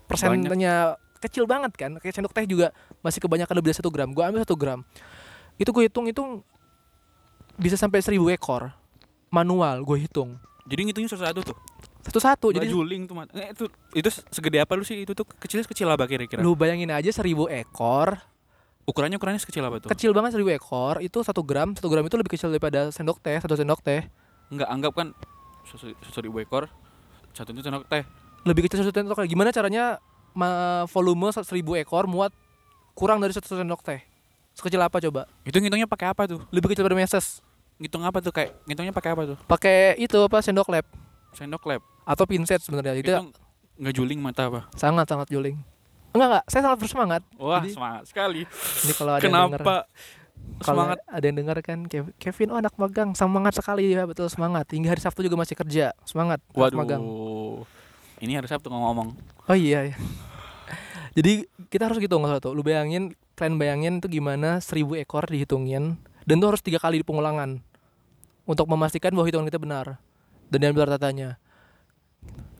[0.09, 4.27] persennya kecil banget kan kayak sendok teh juga masih kebanyakan lebih dari satu gram gua
[4.27, 4.83] ambil satu gram
[5.59, 6.23] itu gue hitung itu
[7.59, 8.71] bisa sampai seribu ekor
[9.27, 10.39] manual gue hitung
[10.69, 11.57] Jadi ngitungnya satu-satu tuh.
[12.05, 12.47] Satu-satu.
[12.53, 13.17] Jadi Jadi juling tuh.
[13.33, 13.65] Eh, itu
[13.97, 15.01] itu segede apa lu sih?
[15.01, 16.45] Itu tuh kecilnya kecil apa kira-kira?
[16.45, 18.21] lu bayangin aja seribu ekor.
[18.89, 19.89] Ukurannya ukurannya sekecil apa tuh?
[19.93, 20.97] Kecil banget seribu ekor.
[20.97, 21.77] Itu satu gram.
[21.77, 23.37] Satu gram itu lebih kecil daripada sendok teh.
[23.37, 24.09] Satu sendok teh.
[24.49, 25.13] Enggak anggap kan
[26.09, 26.65] seribu ekor
[27.37, 28.01] satu itu sendok teh.
[28.41, 29.29] Lebih kecil satu sendok teh.
[29.29, 30.01] Gimana caranya
[30.89, 32.33] volume seribu ekor muat
[32.97, 34.01] kurang dari satu sendok teh?
[34.57, 35.29] Sekecil apa coba?
[35.45, 36.41] Itu ngitungnya pakai apa tuh?
[36.49, 37.45] Lebih kecil dari meses.
[37.79, 39.37] Ngitung apa tuh kayak ngitungnya pakai apa tuh?
[39.47, 40.83] Pakai itu apa sendok lab
[41.31, 41.79] Sendok lab.
[42.03, 42.97] atau pinset sebenarnya.
[42.97, 43.31] Itu Itu
[43.79, 44.67] nggak juling mata apa?
[44.75, 45.55] sangat sangat juling.
[46.19, 47.21] Enggak enggak, saya sangat bersemangat.
[47.39, 48.41] Wah, Jadi- semangat sekali.
[48.83, 49.75] Ini kalau ada yang denger, Kenapa
[50.59, 50.97] kalau semangat?
[51.07, 53.15] ada yang dengar kan Kev- Kevin oh anak magang.
[53.15, 53.87] Semangat sekali.
[53.87, 54.67] Ya betul semangat.
[54.67, 55.95] Hingga hari Sabtu juga masih kerja.
[56.03, 56.75] Semangat Waduh.
[56.75, 57.03] magang.
[58.19, 59.15] Ini hari Sabtu ngomong.
[59.47, 59.95] oh iya ya
[61.15, 61.41] jadi
[61.73, 65.97] kita harus gitu nggak satu lu bayangin kalian bayangin itu gimana seribu ekor dihitungin.
[66.27, 67.63] Dan itu harus tiga kali pengulangan
[68.45, 69.97] untuk memastikan bahwa hitungan kita benar.
[70.51, 71.39] Dan diambil tatanya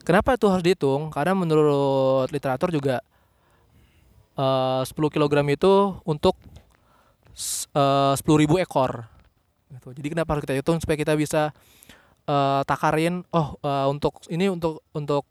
[0.02, 1.12] kenapa itu harus dihitung?
[1.12, 3.04] Karena menurut literatur juga
[4.40, 5.72] eh 10 kg itu
[6.08, 6.36] untuk
[7.76, 9.04] eh, 10.000 ekor
[9.76, 9.88] gitu.
[9.92, 11.52] jadi kenapa harus kita hitung supaya kita bisa
[12.24, 15.28] eh, takarin oh eh, untuk ini untuk untuk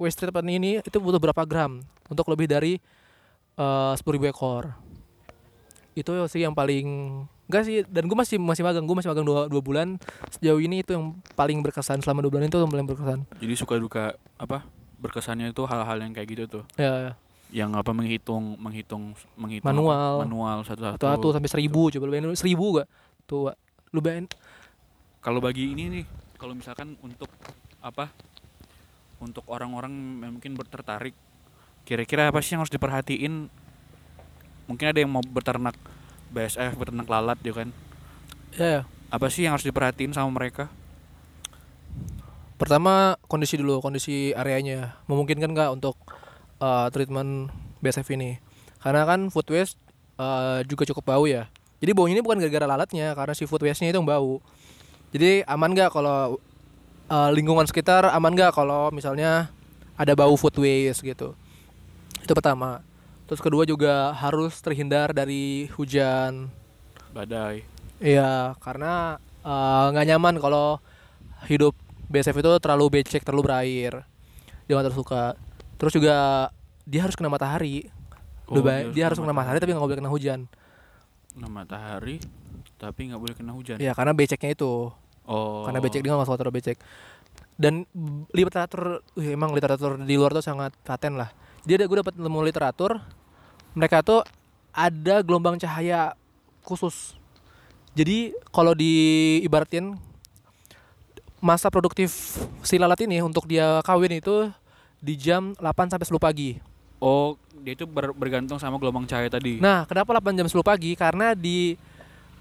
[0.00, 2.80] waste treatment ini itu butuh berapa gram untuk lebih dari
[3.60, 4.72] eh, sepuluh ribu ekor
[5.96, 9.48] itu sih yang paling enggak sih dan gue masih masih magang gue masih magang dua,
[9.48, 9.96] dua bulan
[10.28, 13.80] sejauh ini itu yang paling berkesan selama dua bulan itu yang paling berkesan Jadi suka
[13.80, 14.66] duka apa?
[14.96, 16.64] Berkesannya itu hal-hal yang kayak gitu tuh.
[16.76, 17.16] ya
[17.54, 20.20] Yang apa menghitung menghitung menghitung Manual.
[20.20, 20.24] apa?
[20.26, 20.98] manual satu-satu.
[20.98, 22.88] satu satu sampai seribu coba lu bayangin seribu gak
[23.24, 23.56] tuh Wak.
[23.94, 24.26] lu bayangin
[25.22, 26.04] Kalau bagi ini nih,
[26.38, 27.26] kalau misalkan untuk
[27.82, 28.14] apa?
[29.18, 29.90] Untuk orang-orang
[30.22, 31.18] yang mungkin bertertarik,
[31.82, 33.50] kira-kira apa sih yang harus diperhatiin?
[34.70, 35.74] Mungkin ada yang mau beternak
[36.30, 37.68] BSF, beternak lalat ya kan?
[38.54, 38.82] ya, ya.
[39.10, 40.70] Apa sih yang harus diperhatiin sama mereka?
[42.56, 45.96] pertama kondisi dulu kondisi areanya memungkinkan nggak untuk
[46.60, 47.50] uh, treatment
[47.82, 48.38] BSF ini
[48.80, 49.78] karena kan food waste
[50.20, 51.48] uh, juga cukup bau ya
[51.82, 54.40] jadi baunya ini bukan gara-gara lalatnya karena si food waste-nya itu yang bau
[55.10, 56.40] jadi aman nggak kalau
[57.08, 59.52] uh, lingkungan sekitar aman nggak kalau misalnya
[59.96, 61.32] ada bau food waste gitu
[62.20, 62.84] itu pertama
[63.26, 66.50] terus kedua juga harus terhindar dari hujan
[67.16, 67.64] Badai.
[67.96, 69.16] Iya, karena
[69.88, 70.84] nggak nyaman kalau
[71.48, 71.72] hidup
[72.12, 74.04] BSF itu terlalu becek, terlalu berair.
[74.68, 75.32] Dia nggak tersuka.
[75.76, 76.48] Terus juga
[76.88, 77.88] dia harus kena matahari.
[78.46, 80.46] Oh, bay- dia, harus kena matahari tapi nggak boleh kena hujan.
[81.34, 82.22] Kena matahari,
[82.78, 83.76] tapi nggak boleh kena hujan.
[83.82, 84.94] Iya, karena beceknya itu.
[85.26, 85.66] Oh.
[85.66, 86.78] Karena becek dia nggak masuk terlalu becek.
[87.58, 87.88] Dan
[88.30, 91.34] literatur, wih, emang literatur di luar tuh sangat paten lah.
[91.66, 93.02] Dia ada gue dapat nemu literatur,
[93.74, 94.22] mereka tuh
[94.70, 96.14] ada gelombang cahaya
[96.62, 97.18] khusus.
[97.96, 99.96] Jadi kalau diibaratin
[101.40, 104.52] masa produktif si lalat ini untuk dia kawin itu
[104.98, 106.50] di jam 8 sampai 10 pagi.
[106.96, 109.60] Oh, dia itu ber- bergantung sama gelombang cahaya tadi.
[109.60, 110.92] Nah, kenapa 8 jam 10 pagi?
[110.92, 111.76] Karena di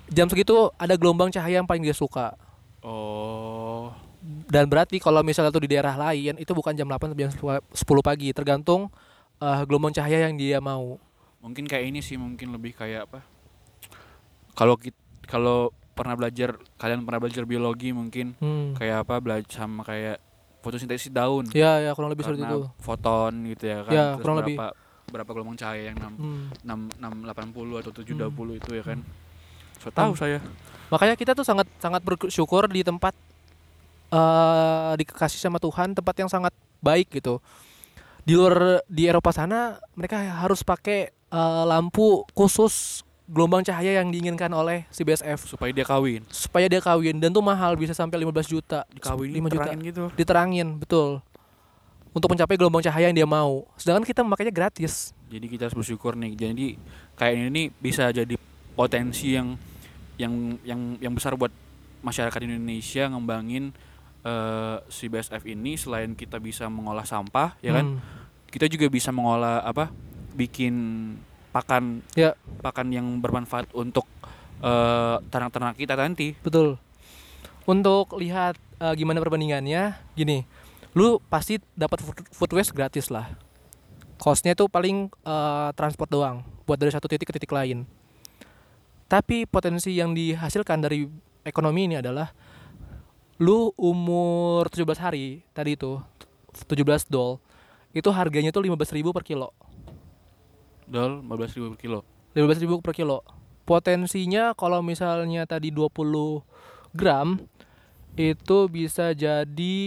[0.08, 2.34] jam segitu ada gelombang cahaya yang paling dia suka.
[2.80, 3.92] Oh.
[4.48, 7.70] Dan berarti kalau misalnya tuh di daerah lain itu bukan jam 8 sampai jam 10
[8.02, 8.90] pagi, tergantung
[9.38, 10.98] eh, gelombang cahaya yang dia mau.
[11.42, 13.20] Mungkin kayak ini sih, mungkin lebih kayak apa?
[14.56, 14.80] Kalau
[15.26, 18.76] kalau pernah belajar kalian pernah belajar biologi mungkin Hmm.
[18.76, 20.20] kayak apa belajar sama kayak
[20.66, 21.46] fotosintesis daun.
[21.54, 22.66] Ya, ya kurang lebih seperti itu.
[22.80, 23.94] foton gitu ya kan.
[23.94, 24.56] Ya, Terus kurang lebih.
[24.58, 24.74] berapa
[25.06, 26.44] berapa gelombang cahaya yang 6 Hmm.
[26.66, 29.00] 6 680 atau 720 itu ya kan.
[29.78, 29.96] So Hmm.
[29.96, 30.42] tahu saya.
[30.90, 33.14] Makanya kita tuh sangat sangat bersyukur di tempat
[34.08, 37.38] eh dikasih sama Tuhan tempat yang sangat baik gitu.
[38.22, 44.50] Di luar di Eropa sana mereka harus pakai eh, lampu khusus gelombang cahaya yang diinginkan
[44.54, 46.22] oleh si BSF supaya dia kawin.
[46.30, 48.86] supaya dia kawin dan tuh mahal bisa sampai 15 juta.
[48.94, 49.72] Dikawin 5 juta.
[49.82, 50.04] gitu.
[50.14, 51.26] Diterangin, betul.
[52.16, 53.68] Untuk mencapai gelombang cahaya yang dia mau.
[53.76, 55.12] Sedangkan kita memakainya gratis.
[55.28, 56.38] Jadi kita harus bersyukur nih.
[56.38, 56.78] Jadi
[57.18, 58.38] kayak ini bisa jadi
[58.78, 59.58] potensi yang
[60.16, 61.52] yang yang yang besar buat
[62.06, 63.76] masyarakat Indonesia ngembangin
[64.24, 67.98] eh, si BSF ini selain kita bisa mengolah sampah ya kan.
[67.98, 68.00] Hmm.
[68.48, 69.92] Kita juga bisa mengolah apa?
[70.36, 70.76] bikin
[71.56, 72.36] pakan Ya.
[72.60, 74.04] pakan yang bermanfaat untuk
[74.60, 76.36] eh, ternak-ternak kita nanti.
[76.44, 76.76] Betul.
[77.64, 80.44] Untuk lihat eh, gimana perbandingannya, gini,
[80.92, 82.04] lu pasti dapat
[82.36, 83.32] food, waste gratis lah.
[84.20, 87.88] Costnya itu paling eh, transport doang, buat dari satu titik ke titik lain.
[89.08, 91.08] Tapi potensi yang dihasilkan dari
[91.46, 92.34] ekonomi ini adalah
[93.38, 96.00] lu umur 17 hari tadi itu
[96.56, 97.38] 17 dol
[97.92, 99.52] itu harganya tuh 15.000 per kilo.
[100.86, 102.00] Dol 15.000 per kilo.
[102.34, 103.18] 15.000 per kilo.
[103.66, 106.46] Potensinya kalau misalnya tadi 20
[106.94, 107.42] gram
[108.16, 109.78] itu bisa jadi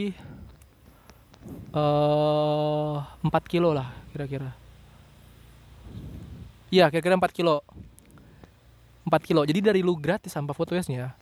[1.73, 4.51] eh 4 kilo lah kira-kira.
[6.69, 7.65] Iya, kira-kira 4 kilo.
[9.09, 9.41] 4 kilo.
[9.47, 11.17] Jadi dari lu gratis sampah food waste-nya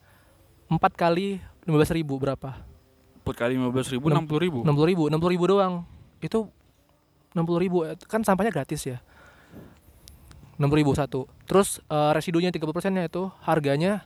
[0.67, 2.59] 4 kali 15 ribu berapa?
[3.27, 4.59] Empat kali lima belas ribu, Enam- enam puluh ribu.
[4.63, 5.83] 60 ribu 60 ribu doang
[6.23, 6.47] itu
[7.35, 9.03] 60 ribu kan sampahnya gratis ya
[10.57, 11.29] 60 ribu satu.
[11.45, 14.05] Terus eh, residunya 30 persennya itu harganya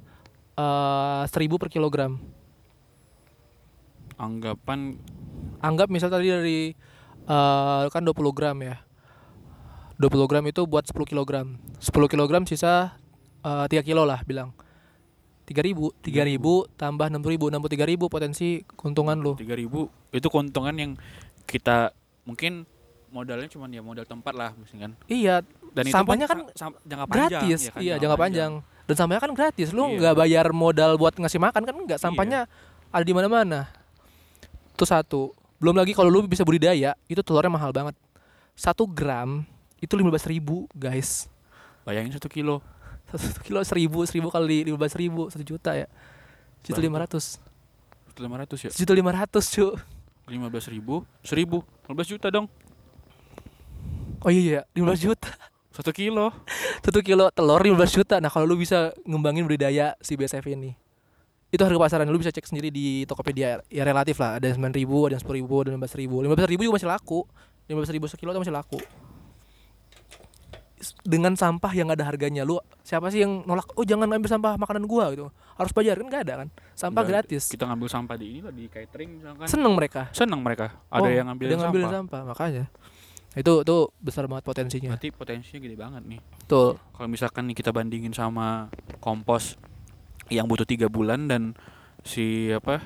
[0.60, 2.20] 1000 per kilogram.
[4.20, 5.00] Anggapan
[5.64, 6.60] anggap misal tadi dari
[7.24, 8.76] eh kan 20 gram ya.
[9.96, 11.56] 20 gram itu buat 10 kilogram.
[11.80, 12.92] 10 kilogram sisa
[13.40, 14.52] eh 3 kilo lah bilang.
[15.50, 20.92] 3000 3000 tambah 6000 63000 potensi keuntungan tiga ribu itu keuntungan yang
[21.42, 21.90] kita
[22.22, 22.70] mungkin
[23.10, 24.92] modalnya cuma ya modal tempat lah mungkin kan.
[25.06, 27.60] iya Dan Sampahnya itu kan sa- sam- jangka panjang, gratis.
[27.60, 28.52] ya kan, iya jangka panjang.
[28.84, 29.68] dan sampahnya kan gratis.
[29.70, 29.98] Lu Iya.
[30.00, 31.98] nggak bayar modal buat ngasih makan kan nggak?
[32.00, 32.50] Sampahnya
[32.88, 33.70] ada di mana-mana.
[34.72, 35.30] Itu satu.
[35.56, 37.94] Belum lagi kalau lu bisa budidaya itu telurnya mahal banget.
[38.52, 39.46] Satu gram
[39.78, 41.30] itu 15.000 ribu guys.
[41.82, 42.58] Bayangin satu kilo.
[43.10, 45.86] satu kilo seribu seribu kali lima belas ribu satu juta ya.
[46.60, 46.86] Juta Berapa?
[46.86, 47.38] lima ratus.
[48.16, 48.70] Lima ratus ya.
[48.70, 49.66] juta lima ratus cu.
[50.26, 52.46] Lima belas ribu, seribu, lima belas juta dong.
[54.20, 55.30] Oh iya lima belas juta.
[55.70, 56.34] Satu kilo.
[56.84, 58.18] satu kilo telur 15 juta.
[58.18, 60.74] Nah kalau lu bisa ngembangin budidaya si BSF ini
[61.50, 62.06] itu harga pasaran.
[62.06, 63.62] Lu bisa cek sendiri di Tokopedia.
[63.70, 64.36] Ya relatif lah.
[64.38, 66.16] Ada yang 9 ribu ada yang 10 ribu ada yang 15 ribu.
[66.26, 67.20] 15 ribu juga masih laku.
[67.70, 68.78] 15 ribu sekilo itu masih laku.
[71.04, 72.42] Dengan sampah yang gak ada harganya.
[72.42, 75.28] Lu siapa sih yang nolak oh jangan ambil sampah makanan gua gitu.
[75.54, 76.48] Harus bayar kan gak ada kan?
[76.72, 77.52] Sampah Nggak, gratis.
[77.52, 79.44] Kita ngambil sampah di ini lah di catering misalkan.
[79.44, 80.02] seneng mereka.
[80.16, 80.66] Senang mereka.
[80.88, 81.90] Ada Oh, yang ngambil ada yang sampah.
[81.92, 82.64] sampah makanya
[83.38, 84.90] itu itu besar banget potensinya.
[84.90, 86.20] Berarti potensinya gede banget nih.
[86.42, 86.82] betul.
[86.82, 88.66] Kalau misalkan nih kita bandingin sama
[88.98, 89.54] kompos
[90.30, 91.54] yang butuh tiga bulan dan
[92.02, 92.82] si apa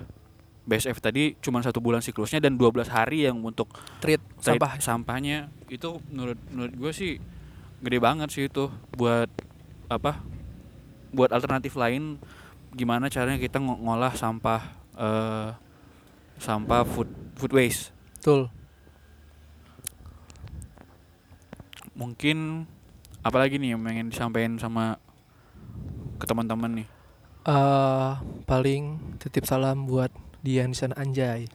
[0.65, 3.69] BSF tadi cuma satu bulan siklusnya dan 12 hari yang untuk
[4.01, 4.73] treat treat sampah.
[4.81, 7.13] sampahnya itu menurut menurut gue sih
[7.85, 9.29] gede banget sih itu buat
[9.93, 10.25] apa
[11.13, 12.17] buat alternatif lain
[12.73, 14.61] gimana caranya kita ngo- ngolah sampah
[14.97, 15.51] eh
[16.41, 17.93] sampah food food waste.
[18.19, 18.49] Betul
[21.95, 22.67] mungkin
[23.23, 24.99] apalagi nih yang pengen disampaikan sama
[26.19, 26.89] ke teman-teman nih?
[27.47, 28.13] Eh
[28.45, 30.11] paling titip salam buat
[30.45, 31.49] dia yang di sana anjay.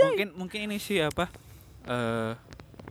[0.00, 1.28] mungkin mungkin ini sih apa
[1.84, 2.32] eh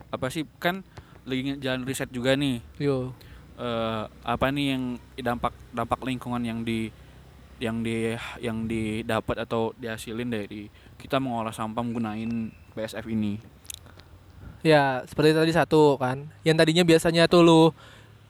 [0.09, 0.85] apa sih kan
[1.25, 2.61] lagi jalan riset juga nih.
[2.79, 3.13] Yo,
[3.59, 4.83] eh apa nih yang
[5.19, 6.89] dampak dampak lingkungan yang di
[7.59, 13.58] yang di yang didapat atau dihasilin dari kita mengolah sampah menggunakan BSF ini
[14.65, 16.27] ya seperti tadi satu kan.
[16.43, 17.61] Yang tadinya biasanya tuh lu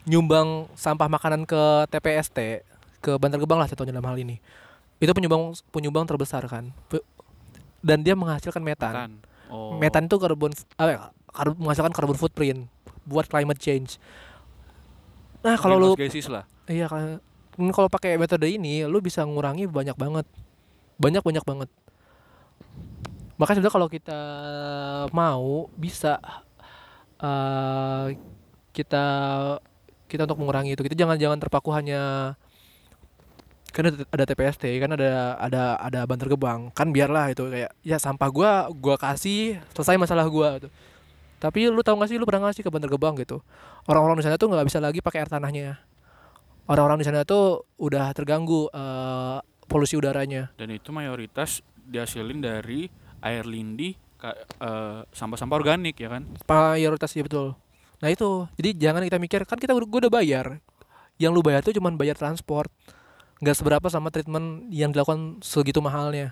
[0.09, 2.65] nyumbang sampah makanan ke TPST,
[3.03, 4.41] ke Bantar Gebang lah contohnya dalam hal ini.
[4.99, 6.73] Itu penyumbang penyumbang terbesar kan.
[7.79, 8.93] Dan dia menghasilkan metan.
[8.93, 9.11] kan
[9.49, 12.69] oh Metan itu karbon apa, kar- menghasilkan carbon footprint
[13.07, 13.97] buat climate change.
[15.41, 16.85] Nah, kalau lu lah Iya
[17.59, 20.23] Kalau pakai metode ini, lu bisa ngurangi banyak banget,
[20.95, 21.69] banyak banyak banget.
[23.39, 24.21] Maka sebenarnya kalau kita
[25.15, 26.19] mau bisa
[27.19, 28.07] eh
[28.75, 29.05] kita
[30.11, 32.35] kita untuk mengurangi itu, kita jangan jangan terpaku hanya
[33.69, 38.29] kan ada, TPST, kan ada ada ada banter gebang, kan biarlah itu kayak ya sampah
[38.33, 40.69] gua gua kasih selesai masalah gua gitu.
[41.39, 43.39] Tapi lu tahu gak sih lu pernah ngasih ke banter gebang gitu.
[43.87, 45.79] Orang-orang di sana tuh nggak bisa lagi pakai air tanahnya
[46.69, 50.53] orang-orang di sana tuh udah terganggu eh, polusi udaranya.
[50.55, 52.85] dan itu mayoritas dihasilin dari
[53.19, 57.55] air lindi ka- eh, sampah-sampah organik ya kan Mayoritas ya betul.
[57.99, 60.63] Nah itu, jadi jangan kita mikir kan kita gua udah bayar.
[61.19, 62.71] Yang lu bayar tuh cuman bayar transport,
[63.43, 66.31] nggak seberapa sama treatment yang dilakukan segitu mahalnya.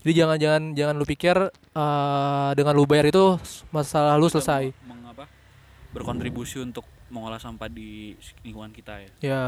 [0.00, 3.36] Jadi jangan jangan jangan lu pikir eh, dengan lu bayar itu
[3.68, 4.72] masalah lu selesai.
[4.88, 5.28] Meng- mengapa
[5.92, 9.42] berkontribusi untuk mengolah sampah di lingkungan kita ya Ya,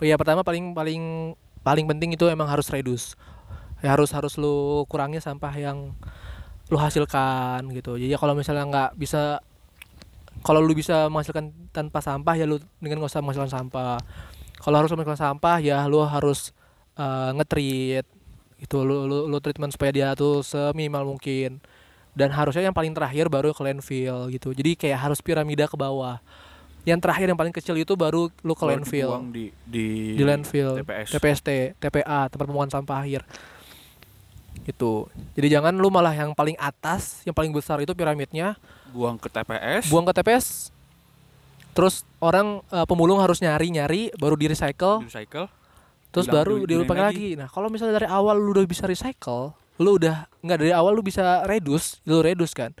[0.00, 3.20] ya pertama paling paling paling penting itu emang harus reduce.
[3.84, 5.92] Ya harus harus lu kurangi sampah yang
[6.72, 8.00] lu hasilkan gitu.
[8.00, 9.44] Jadi ya kalau misalnya nggak bisa
[10.40, 14.00] kalau lu bisa menghasilkan tanpa sampah ya lu dengan nggak usah menghasilkan sampah.
[14.56, 16.56] Kalau harus menghasilkan sampah ya lu harus
[16.96, 18.08] eh, nge-treat
[18.56, 21.60] itu lu, lu lu treatment supaya dia tuh seminimal mungkin.
[22.16, 24.52] Dan harusnya yang paling terakhir baru ke landfill gitu.
[24.56, 26.20] Jadi kayak harus piramida ke bawah.
[26.82, 31.14] Yang terakhir yang paling kecil itu baru lu ke landfill di di, di landfill, TPS.
[31.14, 31.48] TPST,
[31.78, 33.22] TPA, tempat pembuangan sampah akhir.
[34.62, 35.10] Gitu.
[35.34, 38.54] Jadi jangan lu malah yang paling atas, yang paling besar itu piramidnya,
[38.92, 40.70] buang ke TPS buang ke TPS.
[41.72, 45.48] Terus orang eh, pemulung harus nyari-nyari baru di recycle, di recycle.
[46.12, 47.28] Terus Bilang baru dipakai gunain lagi.
[47.40, 51.00] Nah, kalau misalnya dari awal lu udah bisa recycle, lu udah nggak dari awal lu
[51.00, 52.76] bisa reduce lu reduce kan.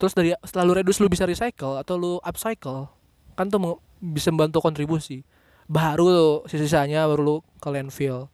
[0.00, 2.88] Terus dari setelah lu reduce lu bisa recycle atau lu upcycle
[3.36, 3.60] kan tuh
[4.00, 5.22] bisa membantu kontribusi.
[5.68, 8.32] Baru lu sisa-sisanya baru lu ke landfill.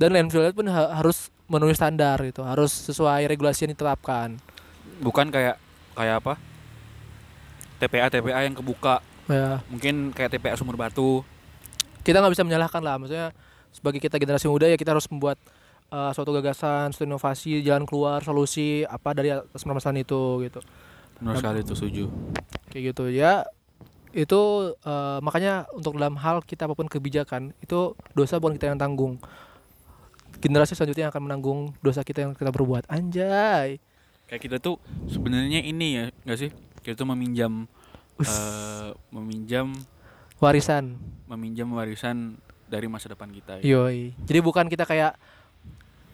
[0.00, 2.42] Dan landfill pun ha- harus memenuhi standar gitu.
[2.42, 4.38] Harus sesuai regulasi yang ditetapkan.
[5.02, 5.56] Bukan kayak
[5.94, 6.34] kayak apa?
[7.82, 9.02] TPA TPA yang kebuka.
[9.26, 9.60] Ya.
[9.70, 11.22] Mungkin kayak TPA sumur batu.
[12.06, 12.96] Kita nggak bisa menyalahkan lah.
[12.98, 13.34] Maksudnya
[13.74, 15.36] sebagai kita generasi muda ya kita harus membuat
[15.92, 20.60] uh, suatu gagasan suatu inovasi jalan keluar solusi apa dari atas permasalahan itu gitu.
[21.20, 22.04] Benar sekali itu setuju.
[22.72, 23.04] Kayak gitu.
[23.12, 23.44] Ya
[24.16, 28.80] itu uh, makanya untuk dalam hal kita apa pun kebijakan itu dosa bukan kita yang
[28.80, 29.20] tanggung
[30.38, 33.80] generasi selanjutnya yang akan menanggung dosa kita yang kita berbuat anjay.
[34.26, 34.76] Kayak kita tuh
[35.06, 36.50] sebenarnya ini ya nggak sih?
[36.82, 37.66] Kita tuh meminjam
[38.18, 38.30] Us.
[38.30, 39.72] eh, meminjam
[40.38, 40.98] warisan.
[41.30, 43.64] Meminjam warisan dari masa depan kita ya.
[43.64, 44.12] yoi.
[44.26, 45.14] Jadi bukan kita kayak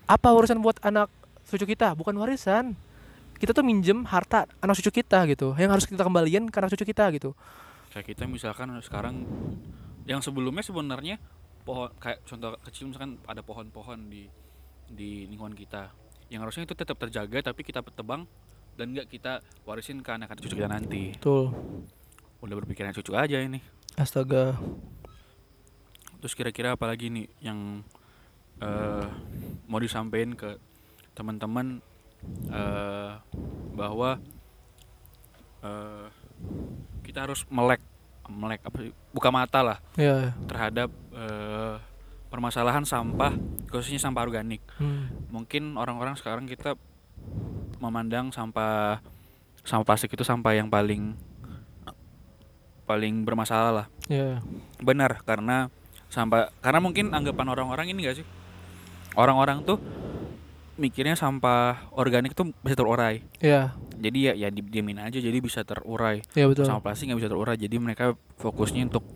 [0.04, 1.08] apa warisan buat anak
[1.48, 1.96] cucu kita?
[1.96, 2.76] Bukan warisan.
[3.40, 6.86] Kita tuh minjem harta anak cucu kita gitu yang harus kita kembaliin ke anak cucu
[6.86, 7.34] kita gitu.
[7.90, 9.26] Kayak kita misalkan sekarang
[10.06, 11.18] yang sebelumnya sebenarnya
[11.62, 14.26] pohon kayak contoh kecil misalkan ada pohon-pohon di
[14.90, 15.94] di lingkungan kita.
[16.28, 18.26] Yang harusnya itu tetap terjaga tapi kita tebang
[18.76, 21.12] dan nggak kita warisin ke anak-anak cucu kita nanti.
[21.16, 21.52] Betul.
[22.42, 23.60] Udah berpikiran cucu aja ini.
[23.94, 24.56] Astaga.
[26.22, 27.82] Terus kira-kira apa lagi nih yang
[28.62, 29.06] eh,
[29.68, 30.56] mau disampaikan ke
[31.12, 31.82] teman-teman
[32.48, 33.12] eh,
[33.76, 34.16] bahwa
[35.60, 36.08] eh,
[37.04, 37.91] kita harus melek
[38.30, 41.76] melek apa sih buka mata lah ya terhadap eh,
[42.32, 43.36] permasalahan sampah
[43.68, 44.64] khususnya sampah organik.
[44.80, 45.12] Hmm.
[45.28, 46.80] mungkin orang-orang sekarang kita
[47.76, 49.04] memandang sampah
[49.64, 51.12] sampah plastik itu sampah yang paling
[52.88, 53.86] paling bermasalah lah.
[54.08, 54.40] Ya
[54.80, 55.68] benar karena
[56.08, 58.26] sampah karena mungkin anggapan orang-orang ini gak sih?
[59.12, 59.76] Orang-orang tuh
[60.80, 63.20] mikirnya sampah organik tuh bisa terurai.
[63.44, 66.26] Ya jadi ya ya didiemin aja jadi bisa terurai.
[66.34, 66.66] Ya betul.
[66.66, 67.54] Sampah plastik nggak bisa terurai.
[67.54, 69.06] Jadi mereka fokusnya untuk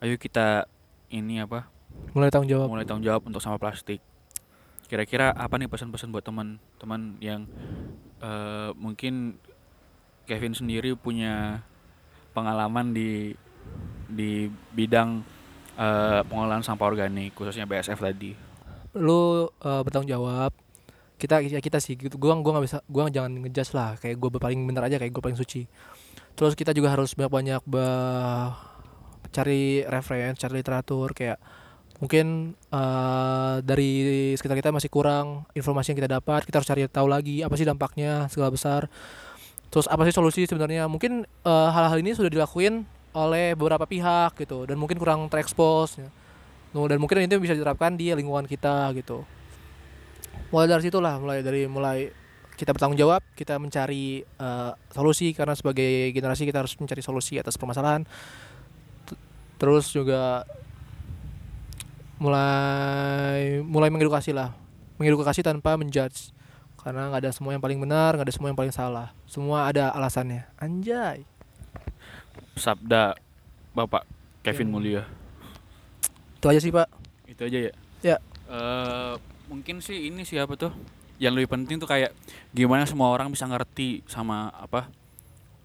[0.00, 0.64] ayo kita
[1.12, 1.68] ini apa
[2.16, 2.72] mulai tanggung jawab.
[2.72, 4.00] mulai tanggung jawab untuk sampah plastik.
[4.88, 7.44] Kira-kira apa nih pesan-pesan buat teman-teman yang
[8.24, 9.36] eh, mungkin
[10.24, 11.60] Kevin sendiri punya
[12.32, 13.36] pengalaman di
[14.08, 15.20] di bidang
[15.76, 18.32] eh, pengolahan sampah organik khususnya BSF tadi?
[18.92, 20.52] Lu uh, bertanggung jawab
[21.22, 22.18] kita ya kita sih gitu.
[22.18, 23.94] Gua gua nggak bisa gua jangan ngejudge lah.
[24.02, 25.70] Kayak gua paling bener aja kayak gua paling suci.
[26.34, 27.62] Terus kita juga harus banyak banyak
[29.32, 31.38] cari referensi cari literatur kayak
[32.02, 33.90] mungkin eh, dari
[34.34, 37.64] sekitar kita masih kurang informasi yang kita dapat kita harus cari tahu lagi apa sih
[37.64, 38.90] dampaknya segala besar.
[39.72, 40.90] Terus apa sih solusi sebenarnya?
[40.90, 42.82] Mungkin eh, hal-hal ini sudah dilakuin
[43.14, 44.66] oleh beberapa pihak gitu.
[44.66, 46.10] Dan mungkin kurang terekspos ya.
[46.72, 49.22] Dan mungkin itu bisa diterapkan di lingkungan kita gitu
[50.52, 52.12] mulai dari situlah mulai dari mulai
[52.52, 57.56] kita bertanggung jawab kita mencari eh, solusi karena sebagai generasi kita harus mencari solusi atas
[57.56, 58.04] permasalahan.
[59.08, 59.18] T-
[59.56, 60.44] terus juga
[62.22, 64.54] mulai mulai mengedukasi lah
[65.00, 66.30] mengedukasi tanpa menjudge.
[66.82, 69.10] Karena nggak ada semua yang paling benar nggak ada semua yang paling salah.
[69.26, 70.46] Semua ada alasannya.
[70.60, 71.24] Anjay.
[72.54, 73.16] Sabda
[73.72, 74.04] Bapak
[74.44, 74.72] Kevin Ya.
[74.72, 75.02] Mulia.
[76.38, 76.90] Itu aja sih pak.
[77.26, 77.72] Itu aja ya?
[78.02, 78.16] Ya.
[78.50, 79.14] Eh,
[79.52, 80.72] mungkin sih ini sih apa tuh
[81.20, 82.16] yang lebih penting tuh kayak
[82.56, 84.88] gimana semua orang bisa ngerti sama apa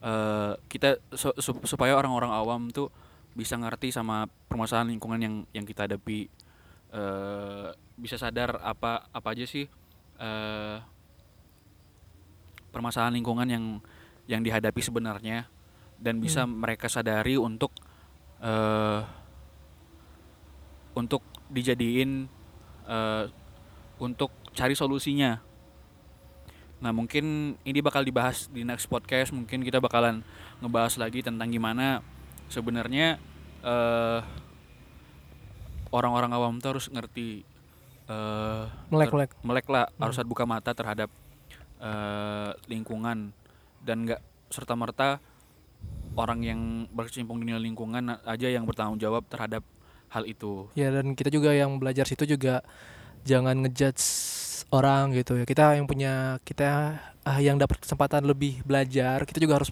[0.03, 2.91] eh kita su- su- supaya orang-orang awam tuh
[3.31, 6.27] bisa ngerti sama permasalahan lingkungan yang yang kita hadapi.
[6.93, 9.65] Eh bisa sadar apa apa aja sih
[10.21, 10.77] eh
[12.69, 13.65] permasalahan lingkungan yang
[14.29, 15.49] yang dihadapi sebenarnya
[15.97, 17.73] dan bisa mereka sadari untuk
[18.43, 19.01] eh
[20.93, 22.29] untuk dijadiin
[22.85, 23.25] eh,
[23.98, 25.41] untuk cari solusinya.
[26.78, 29.34] Nah mungkin ini bakal dibahas di next podcast.
[29.34, 30.22] Mungkin kita bakalan
[30.62, 32.02] ngebahas lagi tentang gimana
[32.50, 33.18] sebenarnya
[33.66, 34.20] eh,
[35.91, 37.43] orang-orang awam tuh harus ngerti
[38.08, 41.10] eh, melek ter- melek melek lah harus ada buka mata terhadap
[41.82, 43.34] eh, lingkungan
[43.84, 45.20] dan nggak serta merta
[46.18, 49.62] orang yang berkecimpung di dunia lingkungan aja yang bertanggung jawab terhadap
[50.08, 50.72] hal itu.
[50.74, 52.64] ya dan kita juga yang belajar situ juga
[53.24, 54.03] jangan ngejudge
[54.74, 55.45] orang gitu ya.
[55.47, 59.72] Kita yang punya kita ah, yang dapat kesempatan lebih belajar kita juga harus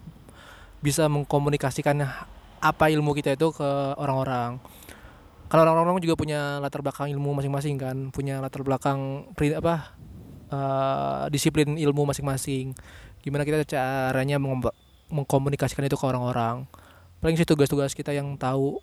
[0.79, 2.01] bisa mengkomunikasikan
[2.61, 3.69] apa ilmu kita itu ke
[3.99, 4.57] orang-orang.
[5.45, 9.93] Kalau orang-orang juga punya latar belakang ilmu masing-masing kan punya latar belakang apa
[10.49, 12.73] eh, disiplin ilmu masing-masing.
[13.21, 14.37] Gimana kita caranya
[15.09, 16.69] mengkomunikasikan itu ke orang-orang.
[17.21, 18.77] Paling sih tugas-tugas kita yang tahu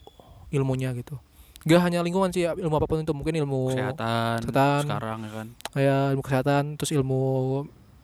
[0.52, 1.18] ilmunya gitu
[1.62, 3.14] Gak hanya lingkungan sih ya, ilmu apa pun itu.
[3.14, 4.82] Mungkin ilmu kesehatan, kesehatan.
[4.90, 5.46] sekarang ya kan?
[5.70, 7.22] Kayak ilmu kesehatan terus ilmu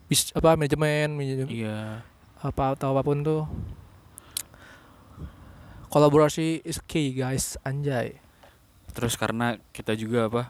[0.07, 2.01] bis apa manajemen manajemen, iya.
[2.39, 3.43] Apa atau apa pun tuh
[5.91, 7.59] kolaborasi is key guys.
[7.67, 8.23] Anjay.
[8.95, 10.43] Terus karena kita juga apa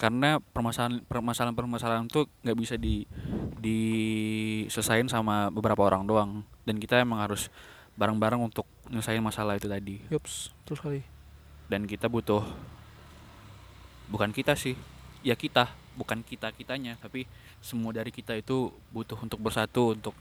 [0.00, 3.04] karena permasalahan permasalahan permasalahan tuh nggak bisa di
[3.60, 6.30] diselesain sama beberapa orang doang.
[6.64, 7.52] Dan kita emang harus
[8.00, 10.00] bareng-bareng untuk nyelesain masalah itu tadi.
[10.08, 11.19] Yups terus kali
[11.70, 12.42] dan kita butuh
[14.10, 14.74] bukan kita sih
[15.22, 17.30] ya kita bukan kita kitanya tapi
[17.62, 20.16] semua dari kita itu butuh untuk bersatu untuk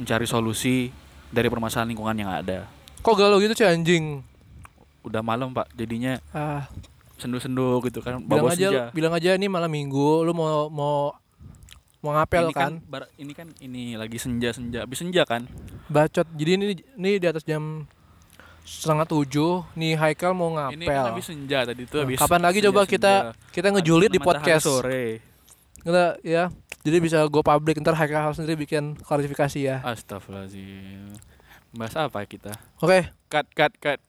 [0.00, 0.90] mencari solusi
[1.30, 2.66] dari permasalahan lingkungan yang ada.
[3.02, 4.22] Kok galau gitu sih anjing?
[5.02, 5.70] Udah malam pak.
[5.74, 6.66] Jadinya ah.
[7.18, 8.22] sendu-sendu gitu kan.
[8.22, 8.84] Bilang bawa aja senja.
[8.94, 11.14] bilang aja ini malam minggu lu mau mau
[12.04, 15.46] mau ngapel ini kan, kan, bar- ini kan ini lagi senja-senja habis senja kan?
[15.90, 16.26] Bacot.
[16.34, 16.64] Jadi ini
[16.98, 17.86] ini di atas jam
[18.64, 21.04] setengah tujuh nih Haikal mau ini kan ngapel.
[21.12, 24.64] habis senja tadi tuh habis kapan lagi coba kita kita ngejulit di podcast?
[24.64, 25.20] sore.
[25.84, 26.48] Kita ya
[26.80, 29.76] jadi bisa go public ntar Haikal harus sendiri bikin klarifikasi ya.
[29.84, 31.12] Astagfirullahaladzim.
[31.76, 32.56] Bahas apa kita?
[32.80, 33.12] Oke.
[33.28, 34.00] Cut cut cut